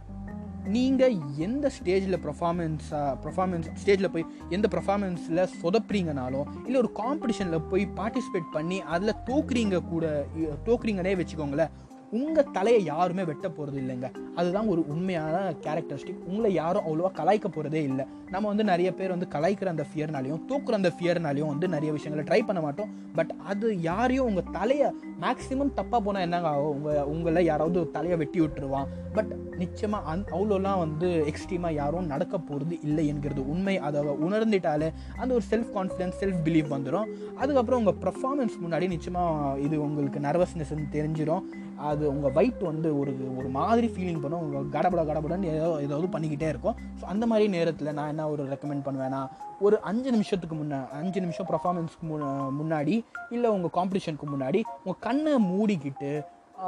நீங்கள் 0.67 1.15
எந்த 1.37 1.71
ஸ்டேஜில் 1.79 2.17
பர்ஃபார்மன்ஸாக 2.23 3.17
பர்ஃபார்மன்ஸ் 3.23 3.67
ஸ்டேஜில் 3.83 4.09
போய் 4.09 4.25
எந்த 4.49 4.67
பர்ஃபார்மன்ஸில் 4.71 5.49
சொதப்புறீங்கனாலும் 5.61 6.45
இல்லை 6.65 6.79
ஒரு 6.79 6.91
காம்படிஷனில் 6.95 7.67
போய் 7.69 7.87
பார்ட்டிசிபேட் 7.95 8.51
பண்ணி 8.51 8.81
அதில் 8.81 9.19
தோக்குறீங்க 9.25 9.87
கூட 9.89 10.25
தோக்குறீங்கன்னே 10.65 11.15
வச்சுக்கோங்களேன் 11.15 11.71
உங்கள் 12.11 12.51
தலையை 12.51 12.83
யாருமே 12.83 13.23
வெட்ட 13.23 13.49
போகிறது 13.49 13.79
இல்லைங்க. 13.83 14.07
அதுதான் 14.35 14.67
ஒரு 14.67 14.81
உண்மையான 14.87 15.53
கேரக்டரிஸ்டிக் 15.61 16.23
உங்களை 16.27 16.53
யாரும் 16.53 16.85
அவ்வளோவா 16.87 17.11
கலாய்க்க 17.19 17.47
போகிறதே 17.47 17.83
இல்லை. 17.83 18.05
நம்ம 18.29 18.47
வந்து 18.47 18.63
நிறைய 18.63 18.93
பேர் 18.93 19.09
வந்து 19.09 19.27
கலாய்க்கிற 19.35 19.65
அந்த 19.65 19.85
ஃபியர்னாலையும் 19.91 20.41
தூக்குற 20.49 20.71
அந்த 20.71 20.91
ஃபியர்னாலையும் 20.97 21.51
வந்து 21.53 21.67
நிறைய 21.67 21.91
விஷயங்களை 21.91 22.23
ட்ரை 22.29 22.45
பண்ண 22.45 22.61
மாட்டோம். 22.61 22.91
பட் 23.15 23.31
அது 23.45 23.81
யாரையும் 23.81 24.25
உங்கள் 24.25 24.51
தலையை 24.51 24.89
மேக்ஸிமம் 25.21 25.73
தப்பாக 25.75 25.99
போனால் 25.99 26.21
என்னங்க 26.21 26.47
ஆகும்? 26.47 26.75
உங்கள் 26.75 27.03
உங்களை 27.03 27.45
யாராவது 27.45 27.79
ஒரு 27.79 27.91
தலையை 27.91 28.17
வெட்டி 28.17 28.39
விட்டுருவான். 28.39 28.87
பட் 29.13 29.31
நிச்சயமாக 29.57 30.09
அந் 30.09 30.21
அவ்வளோலாம் 30.31 30.77
வந்து 30.77 31.09
எக்ஸ்ட்ரீமாக 31.31 31.73
யாரும் 31.73 32.05
நடக்க 32.05 32.37
போகிறது 32.37 32.77
இல்லை 32.81 33.07
என்கிறது 33.07 33.49
உண்மை. 33.49 33.77
அதை 33.77 34.01
உணர்ந்துட்டாலே 34.01 34.89
அந்த 35.17 35.31
ஒரு 35.33 35.43
செல்ஃப் 35.49 35.71
கான்ஃபிடன்ஸ் 35.77 36.19
செல்ஃப் 36.21 36.41
பிலீவ் 36.45 36.69
வந்துடும் 36.75 37.09
அதுக்கப்புறம் 37.35 37.85
உங்கள் 37.85 37.99
பர்ஃபார்மன்ஸ் 38.05 38.57
முன்னாடி 38.63 38.87
நிச்சயமாக 38.87 39.59
இது 39.59 39.81
உங்களுக்கு 39.81 40.19
நர்வஸ்னஸ் 40.19 40.73
தெரிஞ்சிடும் 40.91 41.43
அது 41.89 42.03
உங்கள் 42.13 42.33
வயிட் 42.37 42.63
வந்து 42.69 42.89
ஒரு 43.01 43.11
ஒரு 43.39 43.49
மாதிரி 43.57 43.87
ஃபீலிங் 43.93 44.21
பண்ணும். 44.23 44.43
உங்கள் 44.45 44.67
கடபட 44.75 45.03
கடபடன்னு 45.09 45.51
ஏதோ 45.57 45.69
ஏதாவது 45.85 46.09
பண்ணிக்கிட்டே 46.15 46.49
இருக்கும். 46.53 46.77
ஸோ 46.99 47.05
அந்த 47.13 47.27
மாதிரி 47.31 47.47
நேரத்தில் 47.57 47.95
நான் 47.99 48.11
என்ன 48.13 48.27
ஒரு 48.33 48.43
ரெக்கமெண்ட் 48.53 48.85
பண்ணுவேன்னா 48.87 49.21
ஒரு 49.67 49.77
அஞ்சு 49.91 50.09
நிமிஷத்துக்கு 50.17 50.57
முன்னே 50.59 50.81
அஞ்சு 50.99 51.19
நிமிஷம் 51.25 51.49
பர்ஃபார்மன்ஸ்க்கு 51.53 52.07
மு 52.11 52.17
முன்னாடி 52.59 52.95
இல்லை 53.37 53.49
உங்கள் 53.57 53.75
காம்படிஷனுக்கு 53.79 54.29
முன்னாடி 54.35 54.61
உங்கள் 54.83 55.01
கண்ணை 55.07 55.33
மூடிக்கிட்டு 55.49 56.11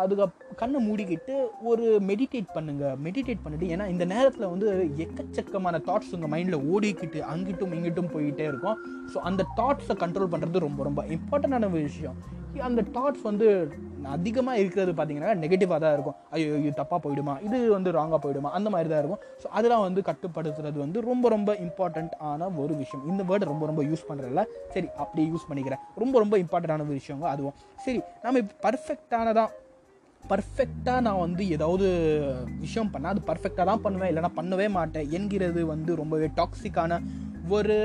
அதுக்கப் 0.01 0.37
கண்ணை 0.59 0.79
மூடிக்கிட்டு 0.87 1.33
ஒரு 1.71 1.83
மெடிடேட் 2.09 2.47
பண்ணுங்க. 2.55 2.85
மெடிடேட் 3.05 3.43
பண்ணிட்டு 3.43 3.67
ஏன்னா 3.73 3.85
இந்த 3.93 4.05
நேரத்தில் 4.13 4.51
வந்து 4.53 4.67
எக்கச்சக்கமான 5.03 5.81
தாட்ஸ் 5.87 6.13
உங்கள் 6.17 6.31
மைண்டில் 6.33 6.65
ஓடிக்கிட்டு 6.73 7.19
அங்கிட்டும் 7.33 7.75
இங்கிட்டும் 7.77 8.13
போயிட்டே 8.15 8.45
இருக்கும். 8.51 8.79
ஸோ 9.13 9.19
அந்த 9.29 9.45
தாட்ஸை 9.59 9.95
கண்ட்ரோல் 10.03 10.31
பண்ணுறது 10.33 10.65
ரொம்ப 10.67 10.83
ரொம்ப 10.89 11.03
இம்பார்ட்டண்டான 11.17 11.69
விஷயம். 11.71 12.17
அந்த 12.61 12.81
தாட்ஸ் 12.93 13.21
வந்து 13.21 13.47
அதிகமாக 14.03 14.59
இருக்கிறது 14.59 14.91
பார்த்தீங்கன்னா 14.91 15.31
நெகட்டிவாக 15.41 15.79
தான் 15.79 15.93
இருக்கும். 15.93 16.15
ஐயோ 16.29 16.55
இது 16.57 16.73
தப்பாக 16.83 16.99
போயிடுமா? 17.03 17.43
இது 17.43 17.71
வந்து 17.71 17.91
ராங்காக 17.91 18.19
போயிடுமா? 18.25 18.49
அந்த 18.57 18.69
மாதிரி 18.69 18.89
தான் 18.89 18.99
இருக்கும். 18.99 19.21
ஸோ 19.43 19.47
அதெல்லாம் 19.49 19.81
வந்து 19.81 20.01
கட்டுப்படுத்துறது 20.01 20.77
வந்து 20.77 21.01
ரொம்ப 21.01 21.29
ரொம்ப 21.29 21.53
இம்பார்ட்டண்ட் 21.53 22.13
ஆன 22.17 22.49
ஒரு 22.49 22.75
விஷயம். 22.75 23.09
இந்த 23.09 23.23
வேர்டு 23.23 23.51
ரொம்ப 23.53 23.65
ரொம்ப 23.65 23.83
யூஸ் 23.83 24.07
பண்ணுறதில்ல 24.09 24.43
சரி 24.73 24.87
அப்படி 24.97 25.31
யூஸ் 25.31 25.49
பண்ணிக்கிறேன். 25.49 25.79
ரொம்ப 25.95 26.19
ரொம்ப 26.19 26.37
இம்பார்ட்டண்டான 26.37 26.87
ஒரு 26.87 26.99
விஷயங்க 27.01 27.21
அதுவும். 27.21 27.53
சரி 27.75 28.01
நம்ம 28.23 28.39
இப்போ 28.39 28.71
பர்ஃபெக்டானதான் 28.71 29.49
பர்ஃபெக்டாக 30.29 31.01
நான் 31.01 31.19
வந்து 31.19 31.49
ஏதாவது 31.49 31.87
விஷயம் 32.59 32.91
பண்ணால் 32.93 33.13
அது 33.13 33.21
பர்ஃபெக்டாக 33.27 33.65
தான் 33.65 33.81
பண்ணுவேன். 33.81 34.15
இல்லைனா 34.15 34.31
பண்ணவே 34.35 34.69
மாட்டேன் 34.69 35.09
என்கிறது 35.11 35.65
வந்து 35.65 35.95
ரொம்பவே 35.95 36.29
டாக்ஸிக்கான 36.35 37.01
ஒரு 37.49 37.75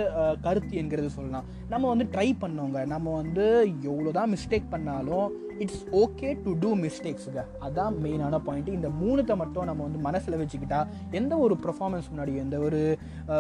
கருத்து 0.41 0.77
என்கிறது 0.77 1.11
சொல்லலாம். 1.11 1.45
நம்ம 1.69 1.89
வந்து 1.89 2.07
ட்ரை 2.15 2.29
பண்ணோங்க. 2.43 2.87
நம்ம 2.87 3.15
வந்து 3.21 3.45
எவ்வளோ 3.91 4.11
தான் 4.11 4.33
மிஸ்டேக் 4.35 4.69
பண்ணாலும் 4.71 5.29
இட்ஸ் 5.59 5.85
ஓகே 6.01 6.29
டு 6.43 6.51
டூ 6.59 6.77
மிஸ்டேக்ஸுங்க 6.83 7.41
அதான் 7.67 7.95
மெயினான 8.03 8.39
பாயிண்ட் 8.45 8.69
இந்த 8.69 8.89
மூணுத்தை 9.01 9.37
மட்டும் 9.37 9.65
நம்ம 9.65 9.83
வந்து 9.83 9.99
மனசில் 9.99 10.39
வச்சுக்கிட்டா 10.41 10.81
எந்த 11.11 11.39
ஒரு 11.39 11.55
பர்ஃபார்மன்ஸ் 11.65 12.09
முன்னாடியோ 12.13 12.37
எந்த 12.37 12.59
ஒரு 12.59 12.81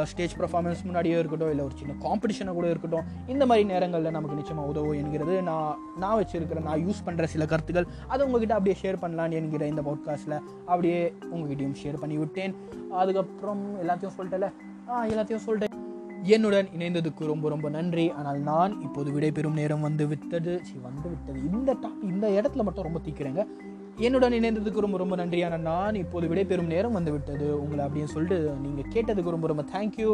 ஸ்டேஜ் 0.05 0.35
பர்ஃபார்மன்ஸ் 0.41 0.83
முன்னாடியோ 0.89 1.19
இருக்கட்டும் 1.21 1.51
இல்லை 1.51 1.65
ஒரு 1.65 1.77
சின்ன 1.81 1.97
காம்படிஷனை 2.07 2.55
கூட 2.59 2.69
இருக்கட்டும் 2.71 3.07
இந்த 3.27 3.47
மாதிரி 3.47 3.67
நேரங்களில் 3.73 4.17
நமக்கு 4.17 4.41
நிச்சயமாக 4.41 4.69
உதவும் 4.69 4.99
என்கிறது 5.03 5.43
நான் 5.43 5.77
நான் 5.99 6.19
வச்சுருக்கிற 6.21 6.63
நான் 6.69 6.85
யூஸ் 6.87 7.05
பண்ணுற 7.09 7.25
சில 7.25 7.47
கருத்துக்கள். 7.53 7.89
அதை 8.09 8.27
உங்ககிட்ட 8.27 8.55
அப்படியே 8.55 8.79
ஷேர் 8.83 9.03
பண்ணலான்னு 9.05 9.39
என்கிற 9.41 9.67
இந்த 9.67 9.83
பாட்காஸ்ட்டில் 9.89 10.39
அப்படியே 10.71 11.13
உங்ககிட்டயும் 11.33 11.79
ஷேர் 11.83 12.03
பண்ணி 12.05 12.19
விட்டேன் 12.19 12.57
அதுக்கப்புறம் 13.03 13.65
எல்லாத்தையும் 13.85 14.17
சொல்லிட்டேல 14.19 14.49
ஆ 14.91 15.07
எல்லாத்தையும் 15.07 15.47
சொல்லிட்டேன். 15.47 15.77
என்னுடன் 16.25 16.69
இணைந்ததுக்கு 16.77 17.31
ரொம்ப 17.31 17.49
ரொம்ப 17.49 17.69
நன்றி. 17.69 18.11
ஆனால் 18.11 18.41
நான் 18.51 18.81
இப்போது 18.87 19.11
விடைபெறும் 19.17 19.59
நேரம் 19.61 19.81
வந்து 19.81 20.07
விட்டது 20.07 20.61
சரி 20.67 20.81
வந்து 20.83 21.09
விட்டது 21.09 21.41
இந்த 21.51 21.73
டாப் 21.83 22.05
இந்த 22.13 22.27
இடத்துல 22.39 22.65
மட்டும் 22.67 22.87
ரொம்ப 22.89 23.01
தீக்கிறேங்க. 23.07 23.43
என்னுடன் 24.07 24.33
இணைந்ததுக்கு 24.39 24.85
ரொம்ப 24.85 24.97
ரொம்ப 24.99 25.17
நன்றி. 25.17 25.43
ஆனால் 25.43 25.61
நான் 25.61 25.95
இப்போது 25.95 26.27
விடைபெறும் 26.31 26.71
நேரம் 26.75 26.93
வந்து 26.93 27.13
விட்டது 27.13 27.61
உங்களை 27.61 27.85
அப்படின்னு 27.87 28.11
சொல்லிட்டு 28.15 28.53
நீங்கள் 28.65 28.91
கேட்டதுக்கு 28.95 29.35
ரொம்ப 29.35 29.47
ரொம்ப 29.47 29.65
தேங்க்யூ 29.75 30.11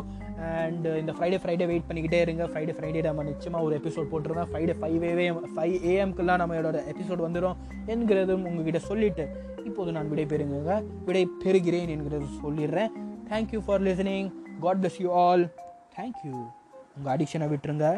அண்ட் 0.51 0.87
இந்த 1.01 1.15
ஃப்ரைடே 1.17 1.41
ஃப்ரைடே 1.43 1.67
வெயிட் 1.71 1.89
பண்ணிக்கிட்டே 1.89 2.21
இருங்க. 2.27 2.45
ஃப்ரைடே 2.45 2.75
ஃப்ரைடே 2.79 3.03
நம்ம 3.09 3.25
நிச்சயமாக 3.31 3.65
ஒரு 3.65 3.81
எபிசோட் 3.81 4.11
போட்டுருவேன். 4.13 4.49
ஃப்ரைடே 4.53 4.77
ஃபைவ் 4.81 5.05
ஏஎம் 5.11 5.41
ஃபைவ் 5.57 5.77
ஏஎம்க்குலாம் 5.93 6.41
நம்மளோட 6.43 6.81
எபிசோட் 6.93 7.27
வந்துடும் 7.27 7.59
என்கிறதும் 7.95 8.47
உங்ககிட்ட 8.51 8.79
சொல்லிட்டு 8.79 9.27
இப்போது 9.65 9.93
நான் 9.97 10.09
விடை 10.09 10.25
பெறுங்க 10.33 10.81
விடை 11.05 11.29
பெறுகிறேன் 11.45 11.93
என்கிறது 11.97 12.27
சொல்லிடுறேன் 12.45 12.91
thank you 13.31 13.61
for 13.67 13.85
listening 13.91 14.31
God 14.61 14.81
bless 14.83 15.01
you 15.05 15.11
all 15.11 15.45
thank you 15.97 16.35
உங்கள் 16.97 17.13
அடிக்ஷனை 17.15 17.47
விட்டுருங்க. 17.51 17.89